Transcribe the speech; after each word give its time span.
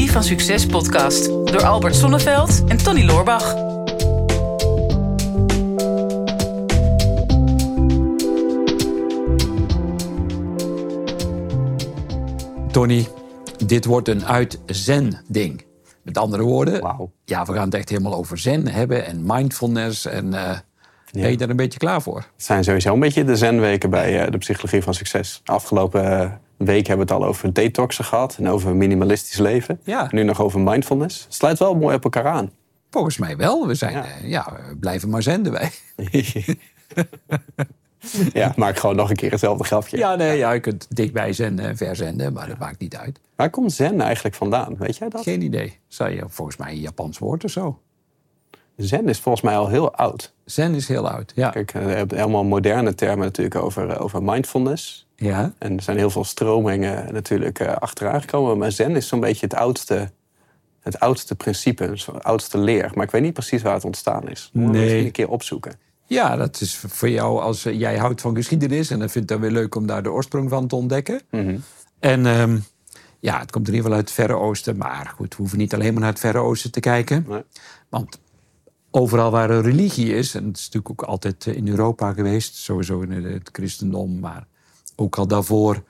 Psychologie 0.00 0.28
van 0.28 0.38
Succes 0.38 0.66
podcast 0.66 1.26
door 1.28 1.62
Albert 1.62 1.94
Sonneveld 1.94 2.64
en 2.68 2.76
Tony 2.76 3.04
Loorbach. 3.04 3.54
Tony, 12.72 13.08
dit 13.66 13.84
wordt 13.84 14.08
een 14.08 14.24
uit 14.24 14.60
zen-ding. 14.66 15.64
Met 16.02 16.18
andere 16.18 16.42
woorden, 16.42 17.08
ja, 17.24 17.44
we 17.44 17.52
gaan 17.52 17.64
het 17.64 17.74
echt 17.74 17.88
helemaal 17.88 18.14
over 18.14 18.38
zen 18.38 18.68
hebben 18.68 19.06
en 19.06 19.22
mindfulness. 19.26 20.06
En 20.06 20.34
eh, 20.34 20.58
ben 21.12 21.30
je 21.30 21.36
daar 21.36 21.50
een 21.50 21.56
beetje 21.56 21.78
klaar 21.78 22.02
voor? 22.02 22.16
Het 22.16 22.44
zijn 22.44 22.64
sowieso 22.64 22.92
een 22.92 23.00
beetje 23.00 23.24
de 23.24 23.36
zenweken 23.36 23.90
bij 23.90 24.24
eh, 24.24 24.30
de 24.30 24.38
psychologie 24.38 24.82
van 24.82 24.94
succes. 24.94 25.40
Afgelopen 25.44 26.20
eh, 26.20 26.30
week 26.64 26.86
hebben 26.86 27.06
we 27.06 27.12
het 27.12 27.22
al 27.22 27.28
over 27.28 27.52
detoxen 27.52 28.04
gehad 28.04 28.36
en 28.38 28.48
over 28.48 28.76
minimalistisch 28.76 29.38
leven. 29.38 29.80
Ja. 29.84 30.08
Nu 30.10 30.22
nog 30.22 30.40
over 30.40 30.60
mindfulness. 30.60 31.24
Het 31.24 31.34
sluit 31.34 31.58
wel 31.58 31.74
mooi 31.74 31.96
op 31.96 32.04
elkaar 32.04 32.26
aan. 32.26 32.50
Volgens 32.90 33.18
mij 33.18 33.36
wel. 33.36 33.66
We 33.66 33.74
zijn, 33.74 33.92
Ja. 33.92 34.04
ja 34.22 34.56
we 34.68 34.76
blijven 34.76 35.08
maar 35.10 35.22
zenden 35.22 35.52
wij. 35.52 35.70
ja, 38.32 38.52
maak 38.56 38.78
gewoon 38.78 38.96
nog 38.96 39.10
een 39.10 39.16
keer 39.16 39.30
hetzelfde 39.30 39.64
grafje. 39.64 39.96
Ja, 39.96 40.14
nee, 40.14 40.36
ja, 40.38 40.52
je 40.52 40.60
kunt 40.60 40.86
dichtbij 40.96 41.32
zenden 41.32 41.64
en 41.64 41.76
ver 41.76 41.96
zenden, 41.96 42.32
maar 42.32 42.48
dat 42.48 42.58
maakt 42.58 42.80
niet 42.80 42.96
uit. 42.96 43.20
Waar 43.36 43.50
komt 43.50 43.72
zen 43.72 44.00
eigenlijk 44.00 44.34
vandaan? 44.34 44.76
Weet 44.76 44.96
jij 44.96 45.08
dat? 45.08 45.22
Geen 45.22 45.42
idee. 45.42 45.78
Zou 45.88 46.10
je 46.10 46.24
volgens 46.28 46.56
mij 46.56 46.70
een 46.70 46.80
Japans 46.80 47.18
woord 47.18 47.44
of 47.44 47.50
zo? 47.50 47.80
Zen 48.80 49.08
is 49.08 49.18
volgens 49.18 49.44
mij 49.44 49.56
al 49.56 49.68
heel 49.68 49.94
oud. 49.94 50.32
Zen 50.44 50.74
is 50.74 50.88
heel 50.88 51.08
oud, 51.08 51.32
ja. 51.34 51.50
Kijk, 51.50 51.74
eh, 51.74 51.82
je 51.82 51.88
hebt 51.94 52.10
helemaal 52.10 52.44
moderne 52.44 52.94
termen 52.94 53.24
natuurlijk 53.24 53.56
over, 53.56 53.88
eh, 53.90 54.00
over 54.02 54.22
mindfulness. 54.22 55.06
Ja, 55.16 55.52
En 55.58 55.76
er 55.76 55.82
zijn 55.82 55.96
heel 55.96 56.10
veel 56.10 56.24
stromingen 56.24 57.12
natuurlijk 57.12 57.58
eh, 57.58 57.72
achteraan 57.76 58.20
gekomen. 58.20 58.58
Maar 58.58 58.72
zen 58.72 58.96
is 58.96 59.08
zo'n 59.08 59.20
beetje 59.20 59.46
het 59.46 59.54
oudste, 59.54 60.10
het 60.80 61.00
oudste 61.00 61.34
principe, 61.34 61.84
het 61.84 62.24
oudste 62.24 62.58
leer. 62.58 62.90
Maar 62.94 63.04
ik 63.04 63.10
weet 63.10 63.22
niet 63.22 63.32
precies 63.32 63.62
waar 63.62 63.74
het 63.74 63.84
ontstaan 63.84 64.28
is. 64.28 64.50
Moeten 64.52 64.70
we 64.72 64.76
Nee. 64.76 64.80
misschien 64.86 65.06
een 65.06 65.12
keer 65.12 65.28
opzoeken. 65.28 65.72
ja 66.06 66.36
dat 66.36 66.60
is 66.60 66.76
voor 66.88 67.08
jou 67.08 67.40
als 67.40 67.62
jij 67.62 67.96
houdt 67.96 68.20
van 68.20 68.34
geschiedenis... 68.34 68.90
en 68.90 68.98
dan 68.98 69.08
vindt 69.08 69.30
het 69.30 69.40
dan 69.40 69.48
weer 69.50 69.58
leuk 69.60 69.74
om 69.74 69.86
daar 69.86 70.02
de 70.02 70.10
oorsprong 70.12 70.48
van 70.50 70.66
te 70.66 70.76
ontdekken. 70.76 71.20
Mhm. 71.30 71.56
En 71.98 72.26
ehm, 72.26 72.58
ja, 73.20 73.38
het 73.40 73.50
komt 73.50 73.68
in 73.68 73.74
ieder 73.74 73.90
geval 73.90 73.96
uit 74.04 74.08
het 74.08 74.14
Verre 74.26 74.34
Oosten. 74.42 74.76
Maar 74.76 75.12
goed, 75.16 75.30
we 75.30 75.36
hoeven 75.36 75.58
niet 75.58 75.74
alleen 75.74 75.92
maar 75.92 76.02
naar 76.02 76.10
het 76.10 76.20
Verre 76.20 76.38
Oosten 76.38 76.70
te 76.72 76.80
kijken. 76.80 77.24
Nee. 77.28 77.42
Want 77.88 78.18
overal 78.90 79.30
waar 79.30 79.50
er 79.50 79.62
religie 79.62 80.14
is... 80.14 80.34
en 80.34 80.46
het 80.46 80.56
is 80.56 80.64
natuurlijk 80.64 81.02
ook 81.02 81.08
altijd 81.08 81.46
eh, 81.46 81.56
in 81.56 81.68
Europa 81.68 82.12
geweest... 82.12 82.56
sowieso 82.56 83.00
in 83.00 83.24
het 83.24 83.48
christendom, 83.52 84.18
maar 84.18 84.46
ook 84.96 85.16
al 85.16 85.26
daarvoor... 85.26 85.82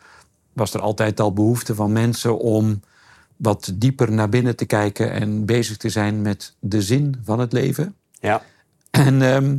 was 0.53 0.75
er 0.75 0.81
altijd 0.81 1.21
al 1.21 1.33
behoefte 1.33 1.75
van 1.75 1.93
mensen 1.93 2.39
om 2.39 2.81
wat 3.37 3.73
dieper 3.75 4.13
naar 4.13 4.29
binnen 4.29 4.57
te 4.57 4.65
kijken... 4.65 5.13
en 5.13 5.45
bezig 5.45 5.77
te 5.77 5.89
zijn 5.89 6.23
met 6.23 6.57
de 6.59 6.83
zin 6.83 7.17
van 7.25 7.39
het 7.39 7.53
leven. 7.53 7.95
Ja, 8.21 8.43
En 8.91 9.23
ehm, 9.23 9.57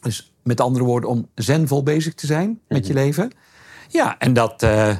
dus 0.00 0.32
met 0.42 0.60
andere 0.60 0.84
woorden, 0.84 1.10
om 1.10 1.28
zenvol 1.34 1.82
bezig 1.82 2.14
te 2.14 2.26
zijn 2.26 2.60
met 2.68 2.86
je 2.86 2.92
leven. 2.92 3.30
Ja, 3.88 4.18
en, 4.18 4.32
dat, 4.32 4.62
eh, 4.62 4.96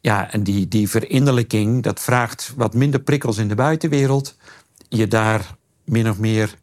ja, 0.00 0.32
en 0.32 0.42
die, 0.42 0.68
die 0.68 0.88
verinnerlijking, 0.88 1.82
dat 1.82 2.00
vraagt 2.00 2.52
wat 2.56 2.74
minder 2.74 3.00
prikkels 3.00 3.38
in 3.38 3.48
de 3.48 3.54
buitenwereld. 3.54 4.36
Je 4.88 5.08
daar 5.08 5.56
min 5.84 6.08
of 6.08 6.18
meer 6.18 6.54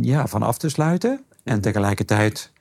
ja, 0.00 0.26
van 0.26 0.42
af 0.42 0.58
te 0.58 0.68
sluiten. 0.68 1.24
En 1.44 1.60
tegelijkertijd 1.60 2.52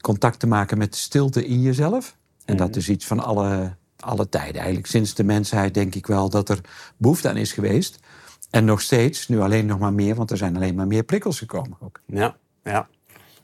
contact 0.00 0.38
te 0.38 0.46
maken 0.46 0.78
met 0.78 0.92
de 0.92 0.98
stilte 0.98 1.46
in 1.46 1.62
jezelf. 1.62 2.16
En 2.44 2.56
dat 2.56 2.76
is 2.76 2.88
iets 2.88 3.06
van 3.06 3.20
alle, 3.20 3.76
alle 3.96 4.28
tijden. 4.28 4.56
Eigenlijk 4.56 4.86
sinds 4.86 5.14
de 5.14 5.24
mensheid 5.24 5.74
denk 5.74 5.94
ik 5.94 6.06
wel 6.06 6.30
dat 6.30 6.48
er 6.48 6.60
behoefte 6.96 7.28
aan 7.28 7.36
is 7.36 7.52
geweest. 7.52 7.98
En 8.50 8.64
nog 8.64 8.80
steeds, 8.80 9.28
nu 9.28 9.40
alleen 9.40 9.66
nog 9.66 9.78
maar 9.78 9.92
meer, 9.92 10.14
want 10.14 10.30
er 10.30 10.36
zijn 10.36 10.56
alleen 10.56 10.74
maar 10.74 10.86
meer 10.86 11.02
prikkels 11.02 11.38
gekomen 11.38 11.76
ook. 11.80 12.00
ja, 12.06 12.36
ja. 12.64 12.88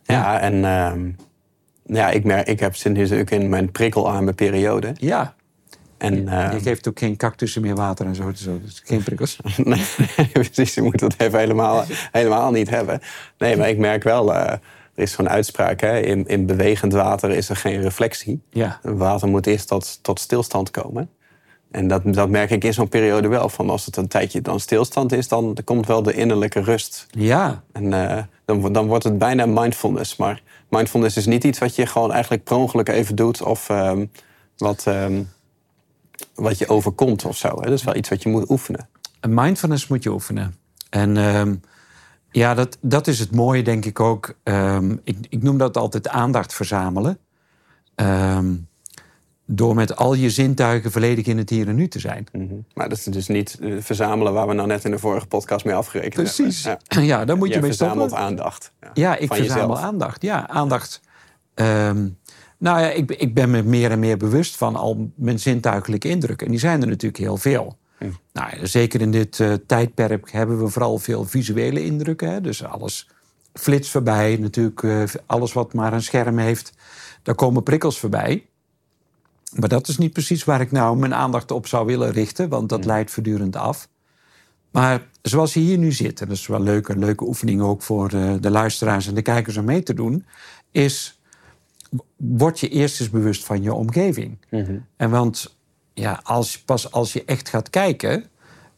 Ja, 0.03 0.41
en 0.41 0.65
ehm, 0.65 1.11
ja, 1.85 2.11
ik, 2.11 2.25
merk, 2.25 2.47
ik 2.47 2.61
heb 2.61 2.77
sinds 2.77 3.13
ook 3.13 3.31
in 3.31 3.49
mijn 3.49 3.71
prikkelarme 3.71 4.33
periode. 4.33 4.95
Ja, 4.99 5.35
En, 6.03 6.29
ehm, 6.29 6.55
je 6.55 6.61
geeft 6.61 6.89
ook 6.89 6.99
geen 6.99 7.17
cactussen 7.17 7.63
meer 7.63 7.75
water 7.75 8.07
en 8.07 8.15
zo, 8.15 8.33
dus 8.63 8.83
geen 8.85 9.03
prikkels. 9.03 9.39
nee, 9.57 9.83
precies, 10.33 10.75
je 10.75 10.83
moet 10.83 10.99
dat 10.99 11.15
even 11.17 11.39
helemaal, 11.39 11.85
helemaal 12.13 12.51
niet 12.51 12.71
hebben. 12.71 13.01
Nee, 13.39 13.57
maar 13.57 13.69
ik 13.69 13.79
merk 13.79 14.03
wel, 14.03 14.35
eh, 14.35 14.53
er 14.95 15.03
is 15.03 15.13
zo'n 15.13 15.29
uitspraak, 15.29 15.81
hè, 15.81 16.01
in, 16.01 16.27
in 16.27 16.47
bewegend 16.47 16.93
water 16.93 17.31
is 17.31 17.49
er 17.49 17.57
geen 17.57 17.83
reflectie. 17.83 18.43
Ja, 18.51 18.79
Water 18.83 19.29
moet 19.29 19.47
eerst 19.47 19.69
tot, 19.69 19.99
tot 20.03 20.21
stilstand 20.21 20.71
komen. 20.71 21.11
En 21.71 21.89
dat, 21.89 22.03
dat 22.05 22.29
merk 22.29 22.51
ik 22.51 22.65
in 22.65 22.75
zo'n 22.75 22.89
periode 22.89 23.29
wel. 23.29 23.49
Van 23.49 23.71
als 23.71 23.87
het 23.87 23.97
een 23.97 24.09
tijdje 24.09 24.41
dan 24.41 24.61
stilstand 24.61 25.13
is, 25.13 25.29
dan 25.29 25.57
komt 25.65 25.87
wel 25.87 26.03
de 26.03 26.13
innerlijke 26.13 26.61
rust. 26.61 27.07
ja, 27.11 27.63
En 27.73 27.93
eh, 27.93 28.23
dan, 28.45 28.73
dan 28.73 28.87
wordt 28.87 29.05
het 29.05 29.19
bijna 29.19 29.47
mindfulness. 29.47 30.17
Maar 30.17 30.43
mindfulness 30.69 31.17
is 31.17 31.27
niet 31.27 31.45
iets 31.45 31.59
wat 31.59 31.77
je 31.77 31.87
gewoon 31.87 32.13
eigenlijk 32.13 32.45
per 32.45 32.57
ongeluk 32.57 32.89
even 32.89 33.17
doet. 33.17 33.43
Of 33.43 33.69
ehm, 33.69 34.05
wat, 34.57 34.87
ehm, 34.87 35.23
wat 36.35 36.59
je 36.59 36.69
overkomt 36.69 37.25
of 37.25 37.37
zo. 37.37 37.49
Hè. 37.49 37.63
Dat 37.65 37.73
is 37.79 37.85
wel 37.85 37.97
iets 37.97 38.09
wat 38.09 38.23
je 38.23 38.29
moet 38.29 38.51
oefenen. 38.51 38.89
een 39.21 39.35
mindfulness 39.35 39.87
moet 39.87 40.03
je 40.03 40.11
oefenen. 40.13 40.55
En 40.91 41.17
ehm, 41.17 41.55
ja, 42.31 42.55
dat, 42.55 42.79
dat 42.81 43.07
is 43.07 43.19
het 43.19 43.31
mooie, 43.35 43.63
denk 43.63 43.85
ik 43.85 44.01
ook. 44.01 44.35
Ehm, 44.43 44.97
ik, 45.05 45.17
ik 45.29 45.43
noem 45.43 45.59
dat 45.59 45.77
altijd 45.77 46.09
aandacht 46.09 46.55
verzamelen. 46.55 47.19
Ehm, 47.95 48.55
door 49.47 49.75
met 49.75 49.97
al 49.97 50.15
je 50.15 50.31
zintuigen 50.31 50.93
volledig 50.93 51.27
in 51.27 51.39
het 51.39 51.51
hier 51.51 51.69
en 51.69 51.75
nu 51.75 51.89
te 51.89 51.99
zijn. 51.99 52.27
Mhm. 52.33 52.55
Maar 52.75 52.89
dat 52.89 52.99
is 52.99 53.05
dus 53.05 53.29
niet 53.29 53.59
eh, 53.61 53.75
verzamelen 53.81 54.33
waar 54.33 54.47
we 54.47 54.53
nou 54.55 54.69
net 54.69 54.85
in 54.85 54.91
de 54.91 54.99
vorige 54.99 55.27
podcast 55.27 55.65
mee 55.65 55.75
afgerekend 55.75 56.15
Precies. 56.15 56.65
hebben. 56.65 56.85
Ja. 56.89 57.01
Ja, 57.19 57.25
daar 57.25 57.37
moet 57.37 57.47
je 57.47 57.53
Jij 57.53 57.63
mee 57.63 57.71
verzamelt 57.71 58.09
stoppen. 58.11 58.27
aandacht. 58.29 58.73
Ja, 58.95 59.17
ik 59.17 59.29
van 59.29 59.37
verzamel 59.37 59.69
jezelf. 59.69 59.83
aandacht. 59.85 60.23
Ja, 60.23 60.49
aandacht. 60.49 61.01
Nou 62.63 62.81
ja, 62.81 62.91
ik, 62.91 63.11
ik 63.11 63.35
ben 63.35 63.51
me 63.51 63.63
meer 63.63 63.91
en 63.91 63.99
meer 63.99 64.17
bewust 64.17 64.57
van 64.57 64.77
al 64.77 65.11
mijn 65.15 65.39
zintuigelijke 65.39 66.09
indrukken. 66.09 66.47
En 66.47 66.53
die 66.53 66.61
zijn 66.61 66.81
er 66.81 66.89
natuurlijk 66.89 67.23
heel 67.23 67.37
veel. 67.37 67.77
Hm. 67.99 68.11
Nou, 68.33 68.67
zeker 68.67 69.01
in 69.01 69.11
dit 69.11 69.41
eh, 69.41 69.53
tijdperk 69.67 70.33
hebben 70.33 70.59
we 70.59 70.69
vooral 70.69 70.99
veel 70.99 71.25
visuele 71.25 71.85
indrukken. 71.85 72.31
Hè? 72.33 72.41
Dus 72.41 72.65
alles 72.65 73.09
flitst 73.53 73.91
voorbij. 73.91 74.37
Natuurlijk, 74.41 74.83
eh, 74.83 75.03
alles 75.27 75.53
wat 75.53 75.75
maar 75.75 75.93
een 75.93 76.03
scherm 76.03 76.39
heeft, 76.39 76.73
daar 77.23 77.35
komen 77.35 77.63
prikkels 77.63 77.99
voorbij. 77.99 78.47
Maar 79.55 79.69
dat 79.69 79.89
is 79.89 79.99
niet 79.99 80.13
precies 80.13 80.45
waar 80.45 80.61
ik 80.61 80.73
nou 80.73 80.97
mijn 80.97 81.15
aandacht 81.15 81.51
op 81.51 81.67
zou 81.67 81.87
willen 81.87 82.11
richten, 82.11 82.49
want 82.49 82.69
dat 82.69 82.85
leidt 82.85 83.11
voortdurend 83.11 83.57
af. 83.57 83.89
Maar 84.71 85.07
zoals 85.23 85.55
je 85.55 85.61
hier 85.61 85.79
nu 85.79 85.93
zit, 85.93 86.21
en 86.21 86.29
dat 86.29 86.37
is 86.37 86.47
wel 86.47 86.63
leuk, 86.63 86.89
een 86.89 86.99
leuke 86.99 87.25
oefening 87.25 87.61
ook 87.61 87.83
voor 87.83 88.13
eh, 88.13 88.35
de 88.41 88.51
luisteraars 88.51 89.07
en 89.07 89.15
de 89.15 89.23
kijkers 89.23 89.57
om 89.57 89.65
mee 89.65 89.83
te 89.83 89.95
doen, 89.95 90.25
is 90.71 91.21
word 92.17 92.61
je 92.61 92.69
eerst 92.69 93.01
eens 93.01 93.11
bewust 93.11 93.45
van 93.45 93.63
je 93.63 93.75
omgeving. 93.75 94.39
En 94.97 95.11
want 95.11 95.57
ja, 95.95 96.21
als, 96.23 96.59
pas 96.59 96.93
als 96.93 97.13
je 97.13 97.25
echt 97.25 97.49
gaat 97.49 97.71
kijken, 97.71 98.25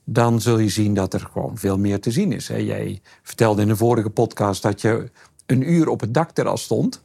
dan 0.05 0.41
zul 0.41 0.59
je 0.59 0.69
zien 0.69 0.95
dat 0.95 1.15
er 1.15 1.21
gewoon 1.33 1.59
veel 1.59 1.79
meer 1.79 2.01
te 2.01 2.11
zien 2.11 2.33
is. 2.33 2.49
Hè. 2.49 2.57
Jij 2.57 3.01
vertelde 3.23 3.63
in 3.63 3.69
de 3.69 3.77
vorige 3.77 4.11
podcast 4.11 4.63
dat 4.63 4.81
je 4.81 5.11
een 5.47 5.71
uur 5.73 5.89
op 5.89 6.01
het 6.01 6.15
dakterras 6.15 6.63
stond. 6.63 7.03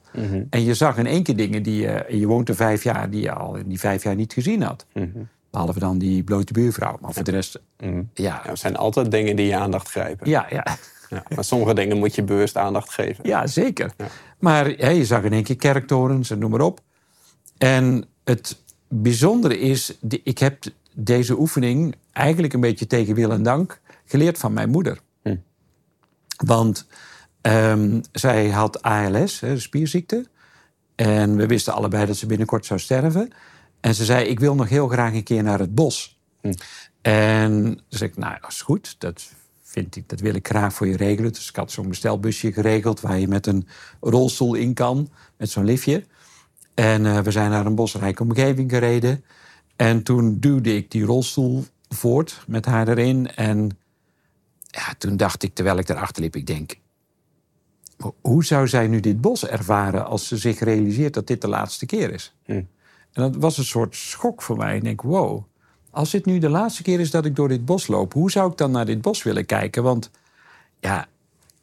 En 0.49 0.63
je 0.63 0.73
zag 0.73 0.97
in 0.97 1.05
één 1.05 1.23
keer 1.23 1.35
dingen 1.35 1.63
die 1.63 1.81
je, 1.81 2.05
je 2.09 2.27
woont 2.27 2.49
er 2.49 2.55
vijf 2.55 2.83
jaar, 2.83 3.09
die 3.09 3.21
je 3.21 3.31
al 3.31 3.55
in 3.55 3.67
die 3.67 3.79
vijf 3.79 4.03
jaar 4.03 4.15
niet 4.15 4.33
gezien 4.33 4.61
had. 4.61 4.85
Behalve 5.51 5.79
dan 5.79 5.97
die 5.97 6.23
blote 6.23 6.53
buurvrouw. 6.53 6.97
Maar 7.01 7.13
voor 7.13 7.23
de 7.23 7.31
rest, 7.31 7.59
ja, 7.77 8.03
Ja, 8.13 8.45
er 8.45 8.57
zijn 8.57 8.75
altijd 8.75 9.11
dingen 9.11 9.35
die 9.35 9.45
je 9.45 9.55
aandacht 9.57 9.89
grijpen. 9.89 10.29
ja, 10.29 10.45
ja. 10.49 10.65
Ja, 11.09 11.23
maar 11.35 11.43
sommige 11.43 11.73
dingen 11.73 11.97
moet 11.97 12.15
je 12.15 12.23
bewust 12.23 12.57
aandacht 12.57 12.89
geven. 12.89 13.27
Ja, 13.27 13.47
zeker. 13.47 13.93
Maar 14.39 14.93
je 14.93 15.05
zag 15.05 15.23
in 15.23 15.33
één 15.33 15.43
keer 15.43 15.55
kerktorens 15.55 16.29
en 16.29 16.39
noem 16.39 16.51
maar 16.51 16.61
op. 16.61 16.81
En 17.57 18.05
het 18.23 18.61
bijzondere 18.87 19.59
is, 19.59 19.97
ik 20.23 20.37
heb 20.37 20.63
deze 20.93 21.39
oefening 21.39 21.95
eigenlijk 22.11 22.53
een 22.53 22.59
beetje 22.59 22.87
tegen 22.87 23.15
wil 23.15 23.31
en 23.31 23.43
dank 23.43 23.81
geleerd 24.05 24.37
van 24.37 24.53
mijn 24.53 24.69
moeder. 24.69 24.99
Hm. 25.21 25.35
Want 26.45 26.87
ehm, 27.41 28.01
zij 28.11 28.49
had 28.49 28.81
ALS, 28.81 29.39
hè, 29.39 29.59
spierziekte. 29.59 30.25
En 30.95 31.35
we 31.35 31.47
wisten 31.47 31.73
allebei 31.73 32.05
dat 32.05 32.17
ze 32.17 32.25
binnenkort 32.25 32.65
zou 32.65 32.79
sterven. 32.79 33.31
En 33.79 33.95
ze 33.95 34.05
zei, 34.05 34.25
ik 34.25 34.39
wil 34.39 34.55
nog 34.55 34.69
heel 34.69 34.87
graag 34.87 35.13
een 35.13 35.23
keer 35.23 35.43
naar 35.43 35.59
het 35.59 35.75
bos. 35.75 36.19
En 37.01 37.63
toen 37.63 37.81
zei 37.87 38.09
ik, 38.09 38.17
nou, 38.17 38.37
dat 38.41 38.49
is 38.49 38.61
goed. 38.61 38.95
Dat, 38.97 39.31
vind 39.69 39.95
ik, 39.95 40.09
dat 40.09 40.19
wil 40.19 40.35
ik 40.35 40.47
graag 40.47 40.73
voor 40.73 40.87
je 40.87 40.97
regelen. 40.97 41.33
Dus 41.33 41.49
ik 41.49 41.55
had 41.55 41.71
zo'n 41.71 41.87
bestelbusje 41.87 42.53
geregeld... 42.53 42.99
waar 42.99 43.19
je 43.19 43.27
met 43.27 43.47
een 43.47 43.67
rolstoel 43.99 44.53
in 44.53 44.73
kan, 44.73 45.09
met 45.37 45.49
zo'n 45.49 45.65
liftje. 45.65 46.05
En 46.73 47.05
eh, 47.05 47.19
we 47.19 47.31
zijn 47.31 47.49
naar 47.49 47.65
een 47.65 47.75
bosrijke 47.75 48.23
omgeving 48.23 48.71
gereden. 48.71 49.23
En 49.75 50.03
toen 50.03 50.39
duwde 50.39 50.75
ik 50.75 50.91
die 50.91 51.03
rolstoel 51.03 51.65
voort 51.89 52.43
met 52.47 52.65
haar 52.65 52.87
erin. 52.87 53.31
En 53.35 53.77
ja, 54.67 54.93
toen 54.97 55.17
dacht 55.17 55.43
ik, 55.43 55.53
terwijl 55.53 55.77
ik 55.77 55.89
erachter 55.89 56.21
liep... 56.21 56.35
ik 56.35 56.47
denk, 56.47 56.75
hoe 58.21 58.45
zou 58.45 58.67
zij 58.67 58.87
nu 58.87 58.99
dit 58.99 59.21
bos 59.21 59.45
ervaren... 59.47 60.05
als 60.05 60.27
ze 60.27 60.37
zich 60.37 60.59
realiseert 60.59 61.13
dat 61.13 61.27
dit 61.27 61.41
de 61.41 61.47
laatste 61.47 61.85
keer 61.85 62.13
is? 62.13 62.35
Hm. 62.45 62.51
En 63.11 63.31
dat 63.31 63.35
was 63.35 63.57
een 63.57 63.65
soort 63.65 63.95
schok 63.95 64.41
voor 64.41 64.57
mij. 64.57 64.75
Ik 64.75 64.83
denk, 64.83 65.01
wow, 65.01 65.43
als 65.99 66.11
dit 66.11 66.25
nu 66.25 66.37
de 66.37 66.49
laatste 66.49 66.83
keer 66.83 66.99
is 66.99 67.11
dat 67.11 67.25
ik 67.25 67.35
door 67.35 67.47
dit 67.47 67.65
bos 67.65 67.87
loop, 67.87 68.13
hoe 68.13 68.31
zou 68.31 68.51
ik 68.51 68.57
dan 68.57 68.71
naar 68.71 68.85
dit 68.85 69.01
bos 69.01 69.23
willen 69.23 69.45
kijken? 69.45 69.83
Want 69.83 70.09
ja, 70.79 71.07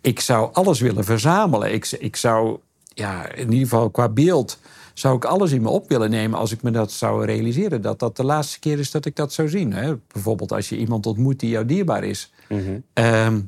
ik 0.01 0.21
zou 0.21 0.53
alles 0.53 0.81
willen 0.81 1.05
verzamelen. 1.05 1.73
Ik, 1.73 1.91
ik 1.99 2.17
zou, 2.17 2.59
ja, 2.95 3.33
in 3.33 3.53
ieder 3.53 3.69
geval 3.69 3.91
qua 3.91 4.09
beeld, 4.09 4.59
zou 4.95 5.17
ik 5.17 5.25
alles 5.25 5.53
in 5.53 5.63
me 5.63 5.69
op 5.69 5.89
willen 5.89 6.11
nemen 6.11 6.39
als 6.39 6.53
ik 6.53 6.63
me 6.63 6.71
dat 6.71 6.93
zou 6.93 7.25
realiseren. 7.25 7.83
Dat 7.83 7.99
dat 7.99 8.17
de 8.17 8.25
laatste 8.25 8.59
keer 8.59 8.79
is 8.79 8.91
dat 8.91 9.05
ik 9.05 9.17
dat 9.17 9.33
zou 9.33 9.49
zien. 9.49 9.73
Hè? 9.73 9.95
Bijvoorbeeld 10.13 10.53
als 10.53 10.69
je 10.69 10.77
iemand 10.77 11.07
ontmoet 11.07 11.41
die 11.41 11.51
jou 11.51 11.67
dierbaar 11.67 12.05
is. 12.05 12.33
Mhm. 12.49 12.79
Ehm, 12.93 13.41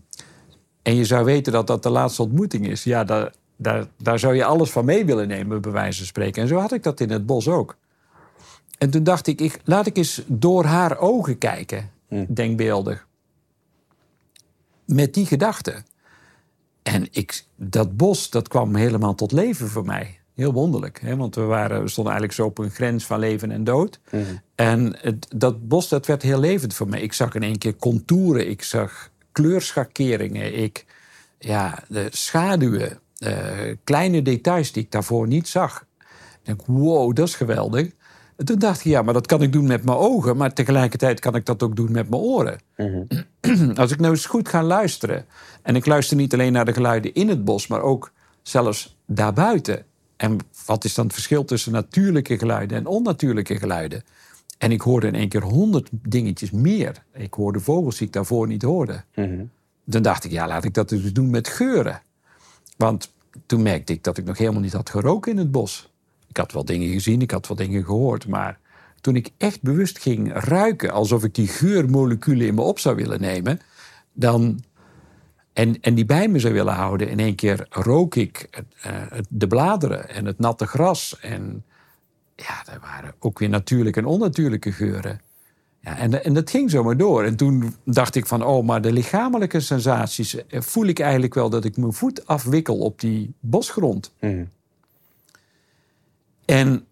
en 0.83 0.95
je 0.95 1.05
zou 1.05 1.25
weten 1.25 1.53
dat 1.53 1.67
dat 1.67 1.83
de 1.83 1.91
laatste 1.91 2.23
ontmoeting 2.23 2.69
is. 2.69 2.85
Ja, 2.85 3.05
daar, 3.05 3.33
daar, 3.57 3.87
daar 4.03 4.19
zou 4.19 4.35
je 4.35 4.45
alles 4.45 4.71
van 4.71 4.85
mee 4.85 5.05
willen 5.05 5.29
nemen, 5.29 5.61
bij 5.61 5.73
wijze 5.73 5.99
van 5.99 6.07
spreken. 6.07 6.43
En 6.43 6.49
zo 6.49 6.57
had 6.57 6.73
ik 6.73 6.83
dat 6.83 7.01
in 7.01 7.11
het 7.11 7.27
bos 7.27 7.49
ook. 7.49 7.77
En 8.79 8.91
toen 8.91 9.03
dacht 9.03 9.27
ik, 9.27 9.41
ik 9.41 9.61
laat 9.65 9.87
ik 9.87 9.97
eens 9.97 10.23
door 10.27 10.65
haar 10.65 10.99
ogen 10.99 11.39
kijken, 11.39 11.91
Hm. 12.09 12.25
denkbeeldig. 12.29 13.07
Met 14.85 15.15
die 15.15 15.27
gedachte. 15.27 15.83
En 16.83 17.09
ik, 17.11 17.45
dat 17.57 17.97
bos, 17.97 18.31
dat 18.31 18.49
kwam 18.49 18.75
helemaal 18.75 19.15
tot 19.15 19.33
leven 19.33 19.69
voor 19.69 19.85
mij. 19.85 20.19
Heel 20.35 20.53
wonderlijk, 20.53 21.01
hè? 21.01 21.17
want 21.17 21.35
we, 21.35 21.41
waren, 21.41 21.83
we 21.83 21.89
stonden 21.89 22.13
eigenlijk 22.13 22.41
zo 22.41 22.47
op 22.47 22.59
een 22.59 22.71
grens 22.71 23.07
van 23.07 23.19
leven 23.19 23.51
en 23.51 23.65
dood. 23.65 24.01
Mhm. 24.11 24.23
En 24.55 24.97
het, 25.01 25.27
dat 25.37 25.69
bos, 25.69 25.89
dat 25.89 26.07
werd 26.07 26.23
heel 26.23 26.41
levend 26.41 26.75
voor 26.75 26.89
mij. 26.89 27.01
Ik 27.01 27.13
zag 27.13 27.35
in 27.35 27.43
één 27.43 27.59
keer 27.59 27.77
contouren, 27.77 28.49
ik 28.51 28.63
zag 28.63 29.11
kleurschakeringen, 29.33 30.59
ik, 30.59 30.85
ja, 31.39 31.83
de 31.89 32.09
schaduwen, 32.11 33.01
eh, 33.19 33.77
kleine 33.85 34.23
details 34.23 34.73
die 34.73 34.83
ik 34.83 34.91
daarvoor 34.91 35.27
niet 35.27 35.49
zag. 35.49 35.87
Ik 35.99 36.07
denk, 36.43 36.63
wow, 36.67 37.15
dat 37.15 37.29
is 37.29 37.35
geweldig. 37.35 37.91
En 38.39 38.45
toen 38.45 38.59
dacht 38.59 38.79
ik, 38.79 38.85
ja, 38.85 39.03
maar 39.03 39.15
dat 39.15 39.27
kan 39.27 39.43
ik 39.43 39.53
doen 39.53 39.67
met 39.67 39.85
mijn 39.85 39.97
ogen, 39.97 40.37
maar 40.37 40.53
tegelijkertijd 40.53 41.21
kan 41.21 41.35
ik 41.35 41.47
dat 41.47 41.63
ook 41.63 41.77
doen 41.77 41.93
met 41.93 42.11
mijn 42.11 42.23
oren. 42.23 42.59
Als 43.75 43.91
ik 43.91 44.01
nou 44.01 44.13
eens 44.13 44.27
goed 44.27 44.49
ga 44.49 44.63
luisteren, 44.63 45.27
en 45.63 45.77
ik 45.77 45.87
luister 45.87 46.17
niet 46.17 46.33
alleen 46.33 46.53
naar 46.53 46.65
de 46.65 46.73
geluiden 46.73 47.15
in 47.15 47.29
het 47.29 47.45
bos, 47.45 47.67
maar 47.67 47.83
ook 47.83 48.13
zelfs 48.43 48.97
daarbuiten. 49.07 49.85
En 50.17 50.39
wat 50.67 50.85
is 50.85 50.95
dan 50.95 51.05
het 51.05 51.15
verschil 51.15 51.45
tussen 51.45 51.73
natuurlijke 51.73 52.39
geluiden 52.39 52.77
en 52.77 52.87
onnatuurlijke 52.87 53.59
geluiden? 53.59 54.05
En 54.59 54.73
ik 54.73 54.81
hoorde 54.81 55.07
in 55.07 55.15
één 55.15 55.29
keer 55.29 55.43
honderd 55.43 55.89
dingetjes 55.93 56.51
meer. 56.51 57.05
Ik 57.13 57.35
hoorde 57.35 57.61
vogels 57.61 57.99
die 57.99 58.07
ik 58.07 58.13
daarvoor 58.13 58.47
niet 58.47 58.63
hoorde. 58.63 59.05
Mhm. 59.15 59.45
Dan 59.85 60.03
dacht 60.03 60.25
ik, 60.25 60.31
ja, 60.31 60.47
laat 60.47 60.65
ik 60.65 60.75
dat 60.75 60.89
dus 60.89 61.13
doen 61.13 61.31
met 61.31 61.49
geuren. 61.49 62.03
Want 62.77 63.13
toen 63.47 63.63
merkte 63.63 63.93
ik 63.93 64.05
dat 64.05 64.19
ik 64.19 64.25
nog 64.25 64.39
helemaal 64.39 64.61
niet 64.61 64.73
had 64.73 64.91
geroken 64.91 65.33
in 65.33 65.39
het 65.39 65.51
bos. 65.51 65.88
Ik 66.39 66.45
had 66.45 66.53
wel 66.53 66.65
dingen 66.65 66.89
gezien, 66.89 67.23
ik 67.23 67.31
had 67.31 67.49
wel 67.49 67.57
dingen 67.57 67.85
gehoord. 67.85 68.27
Maar 68.27 68.59
toen 69.01 69.17
ik 69.17 69.31
echt 69.37 69.63
bewust 69.63 69.99
ging 69.99 70.33
ruiken, 70.33 70.91
alsof 70.91 71.25
ik 71.25 71.35
die 71.35 71.47
geurmoleculen 71.47 72.47
in 72.47 72.55
me 72.55 72.61
op 72.61 72.79
zou 72.79 72.97
willen 72.97 73.21
nemen, 73.21 73.61
dan, 74.13 74.65
en, 75.53 75.81
en 75.81 75.95
die 75.95 76.05
bij 76.05 76.29
me 76.29 76.39
zou 76.39 76.55
willen 76.55 76.75
houden, 76.75 77.09
in 77.09 77.19
één 77.19 77.35
keer 77.35 77.67
rook 77.71 78.15
ik 78.15 78.49
eh, 78.81 78.93
de 79.29 79.47
bladeren 79.47 80.09
en 80.09 80.25
het 80.25 80.39
natte 80.39 80.67
gras. 80.67 81.19
En 81.21 81.65
ja, 82.37 82.73
er 82.73 82.81
waren 82.81 83.15
ook 83.19 83.39
weer 83.39 83.49
natuurlijke 83.49 84.01
en 84.01 84.07
onnatuurlijke 84.07 84.73
geuren. 84.73 85.21
Ja, 85.81 85.99
en, 85.99 86.25
en 86.25 86.35
dat 86.35 86.51
ging 86.51 86.71
zomaar 86.71 86.97
door. 86.97 87.25
En 87.25 87.37
toen 87.37 87.75
dacht 87.85 88.15
ik 88.15 88.27
van, 88.27 88.45
oh, 88.45 88.67
maar 88.67 88.83
de 88.83 88.93
lichamelijke 88.93 89.61
sensaties... 89.61 90.47
eh, 90.47 90.61
voel 90.61 90.87
ik 90.87 90.99
eigenlijk 90.99 91.35
wel 91.35 91.51
dat 91.51 91.65
ik 91.65 91.77
mijn 91.77 91.93
voet 91.93 92.27
afwikkel 92.27 92.79
op 92.79 93.01
die 93.01 93.35
bosgrond. 93.41 94.13
Mhm. 94.21 94.45
En 96.49 96.87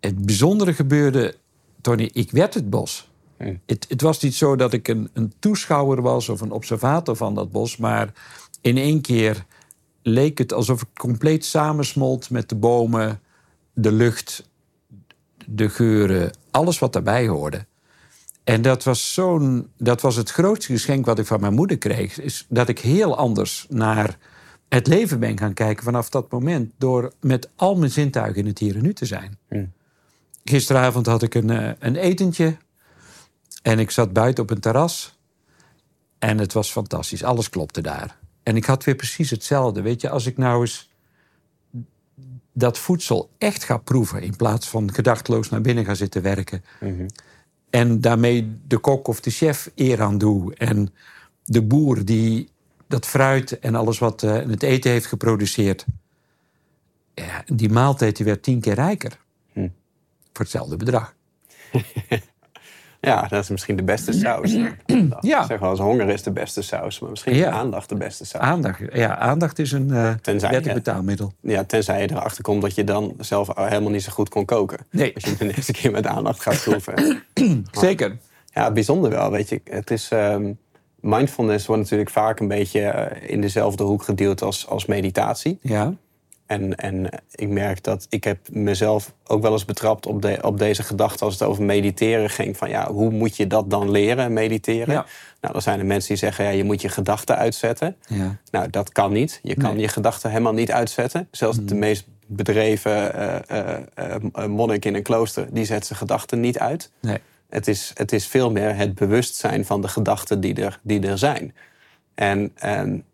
het 0.00 0.26
bijzondere 0.26 0.74
gebeurde, 0.74 1.34
Tony, 1.80 2.10
ik 2.12 2.30
werd 2.30 2.54
het 2.54 2.70
bos. 2.70 3.10
Het, 3.66 3.86
het 3.88 4.00
was 4.00 4.20
niet 4.20 4.34
zo 4.34 4.56
dat 4.56 4.72
ik 4.72 4.88
een, 4.88 5.10
een 5.12 5.32
toeschouwer 5.38 6.02
was 6.02 6.28
of 6.28 6.40
een 6.40 6.50
observator 6.50 7.16
van 7.16 7.34
dat 7.34 7.52
bos, 7.52 7.76
maar 7.76 8.12
in 8.60 8.76
één 8.76 9.00
keer 9.00 9.44
leek 10.02 10.38
het 10.38 10.52
alsof 10.52 10.82
ik 10.82 10.88
compleet 10.94 11.44
samensmolt 11.44 12.30
met 12.30 12.48
de 12.48 12.54
bomen, 12.54 13.20
de 13.72 13.92
lucht, 13.92 14.48
de 15.46 15.68
geuren, 15.68 16.36
alles 16.50 16.78
wat 16.78 16.92
daarbij 16.92 17.28
hoorde. 17.28 17.66
En 18.44 18.62
dat 18.62 18.84
was, 18.84 19.14
zo'n, 19.14 19.68
dat 19.76 20.00
was 20.00 20.16
het 20.16 20.30
grootste 20.30 20.72
geschenk 20.72 21.06
wat 21.06 21.18
ik 21.18 21.26
van 21.26 21.40
mijn 21.40 21.54
moeder 21.54 21.78
kreeg. 21.78 22.20
Is 22.20 22.46
dat 22.48 22.68
ik 22.68 22.78
heel 22.78 23.16
anders 23.16 23.66
naar 23.68 24.18
het 24.74 24.86
leven 24.86 25.20
ben 25.20 25.38
gaan 25.38 25.54
kijken 25.54 25.84
vanaf 25.84 26.08
dat 26.08 26.30
moment. 26.30 26.72
Door 26.78 27.12
met 27.20 27.48
al 27.56 27.76
mijn 27.76 27.90
zintuigen 27.90 28.40
in 28.40 28.46
het 28.46 28.58
hier 28.58 28.76
en 28.76 28.82
nu 28.82 28.92
te 28.92 29.06
zijn. 29.06 29.38
Gisteravond 30.44 31.06
had 31.06 31.22
ik 31.22 31.34
een, 31.34 31.50
eh, 31.50 31.70
een 31.78 31.96
etentje. 31.96 32.56
En 33.62 33.78
ik 33.78 33.90
zat 33.90 34.12
buiten 34.12 34.42
op 34.42 34.50
een 34.50 34.60
terras. 34.60 35.18
En 36.18 36.38
het 36.38 36.52
was 36.52 36.70
fantastisch. 36.70 37.24
Alles 37.24 37.50
klopte 37.50 37.80
daar. 37.80 38.18
En 38.42 38.56
ik 38.56 38.64
had 38.64 38.84
weer 38.84 38.94
precies 38.94 39.30
hetzelfde. 39.30 39.82
Weet 39.82 40.00
je, 40.00 40.08
als 40.10 40.26
ik 40.26 40.36
nou 40.36 40.60
eens 40.60 40.90
dat 42.52 42.78
voedsel 42.78 43.30
echt 43.38 43.64
ga 43.64 43.76
proeven... 43.76 44.22
in 44.22 44.36
plaats 44.36 44.68
van 44.68 44.92
gedachteloos 44.92 45.48
naar 45.48 45.60
binnen 45.60 45.84
gaan 45.84 45.96
zitten 45.96 46.22
werken... 46.22 46.64
Mhm. 46.80 47.06
En 47.70 48.00
daarmee 48.00 48.56
de 48.66 48.78
kok 48.78 49.08
of 49.08 49.20
de 49.20 49.30
chef 49.30 49.70
eer 49.74 50.02
aan 50.02 50.18
doe. 50.18 50.54
En 50.54 50.94
de 51.44 51.62
boer 51.62 52.04
die 52.04 52.51
dat 52.92 53.06
fruit 53.06 53.58
en 53.58 53.74
alles 53.74 53.98
wat 53.98 54.22
eh, 54.22 54.40
in 54.40 54.50
het 54.50 54.62
eten 54.62 54.90
heeft 54.90 55.06
geproduceerd. 55.06 55.84
Ja, 57.14 57.42
die 57.46 57.68
maaltijd 57.70 58.16
die 58.16 58.26
werd 58.26 58.42
tien 58.42 58.60
keer 58.60 58.74
rijker. 58.74 59.18
Hm. 59.52 59.60
Voor 60.32 60.44
hetzelfde 60.44 60.76
bedrag. 60.76 61.14
Ja, 63.00 63.22
dat 63.28 63.42
is 63.42 63.48
misschien 63.48 63.76
de 63.76 63.82
beste 63.82 64.12
saus. 64.12 64.56
Ja. 65.20 65.46
Zeg 65.46 65.58
wel 65.58 65.70
eens, 65.70 65.78
honger 65.80 66.08
is 66.08 66.22
de 66.22 66.30
beste 66.30 66.62
saus. 66.62 66.98
Maar 67.00 67.10
misschien 67.10 67.34
Ja. 67.34 67.48
is 67.48 67.54
aandacht 67.54 67.88
de 67.88 67.94
beste 67.94 68.24
saus. 68.24 68.42
Aandacht, 68.42 68.80
ja, 68.92 69.16
aandacht 69.16 69.58
is 69.58 69.72
een 69.72 69.88
wettig 69.88 70.64
je- 70.64 70.72
betaalmiddel. 70.72 71.32
Ja, 71.40 71.64
tenzij 71.64 72.00
je 72.02 72.10
erachter 72.10 72.42
komt 72.42 72.62
dat 72.62 72.74
je 72.74 72.84
dan 72.84 73.14
zelf 73.18 73.48
helemaal 73.54 73.90
niet 73.90 74.02
zo 74.02 74.12
goed 74.12 74.28
kon 74.28 74.44
koken. 74.44 74.78
Nee. 74.90 75.14
Als 75.14 75.24
je 75.24 75.36
de 75.36 75.54
eerste 75.56 75.72
keer 75.72 75.90
met 75.90 76.06
aandacht 76.06 76.40
gaat 76.42 76.62
proeven. 76.62 77.22
Zeker. 77.72 78.16
Ja, 78.46 78.70
bijzonder 78.72 79.10
wel, 79.10 79.30
weet 79.30 79.48
je. 79.48 79.60
Het 79.64 79.90
is, 79.90 80.08
ehm, 80.10 80.52
mindfulness 81.02 81.66
wordt 81.66 81.82
natuurlijk 81.82 82.10
vaak 82.10 82.40
een 82.40 82.48
beetje 82.48 82.80
eh, 82.80 83.30
in 83.30 83.40
dezelfde 83.40 83.84
hoek 83.84 84.02
gedeeld 84.02 84.42
als, 84.42 84.66
als 84.68 84.86
meditatie. 84.86 85.58
Ja. 85.62 85.94
En, 86.46 86.74
en 86.76 87.08
ik 87.34 87.48
merk 87.48 87.82
dat 87.82 88.06
ik 88.08 88.24
heb 88.24 88.38
mezelf 88.50 89.12
ook 89.26 89.42
wel 89.42 89.52
eens 89.52 89.64
betrapt 89.64 90.06
op, 90.06 90.22
de, 90.22 90.38
op 90.42 90.58
deze 90.58 90.82
gedachte 90.82 91.24
als 91.24 91.32
het 91.34 91.42
over 91.48 91.62
mediteren 91.62 92.30
ging. 92.30 92.56
Van 92.56 92.68
ja, 92.68 92.90
hoe 92.92 93.10
moet 93.10 93.36
je 93.36 93.46
dat 93.46 93.70
dan 93.70 93.90
leren, 93.90 94.32
mediteren? 94.32 94.94
Ja. 94.94 95.06
Nou, 95.40 95.52
dan 95.52 95.62
zijn 95.62 95.78
er 95.78 95.86
mensen 95.86 96.08
die 96.08 96.16
zeggen, 96.18 96.44
ja, 96.44 96.50
je 96.50 96.64
moet 96.64 96.80
je 96.80 96.88
gedachten 96.88 97.36
uitzetten. 97.36 97.96
ja. 98.06 98.36
Nou, 98.50 98.70
dat 98.70 98.92
kan 98.92 99.12
niet. 99.12 99.40
Je 99.42 99.54
kan 99.54 99.72
Nee. 99.72 99.80
je 99.82 99.88
gedachten 99.88 100.30
helemaal 100.30 100.52
niet 100.52 100.72
uitzetten. 100.72 101.28
Zelfs 101.30 101.58
de 101.62 101.74
meest 101.74 102.06
bedreven 102.26 103.14
eh, 103.14 103.74
eh, 103.94 104.46
monnik 104.46 104.84
in 104.84 104.94
een 104.94 105.02
klooster, 105.02 105.46
die 105.50 105.64
zet 105.64 105.86
zijn 105.86 105.98
gedachten 105.98 106.40
niet 106.40 106.58
uit. 106.58 106.90
Nee. 107.00 107.18
Het 107.52 107.68
is, 107.68 107.90
het 107.94 108.12
is 108.12 108.26
veel 108.26 108.50
meer 108.50 108.76
het 108.76 108.94
bewustzijn 108.94 109.64
van 109.64 109.80
de 109.80 109.88
gedachten 109.88 110.40
die 110.40 110.54
er, 110.54 110.80
die 110.82 111.06
er 111.06 111.18
zijn. 111.18 111.54
En, 112.14 112.52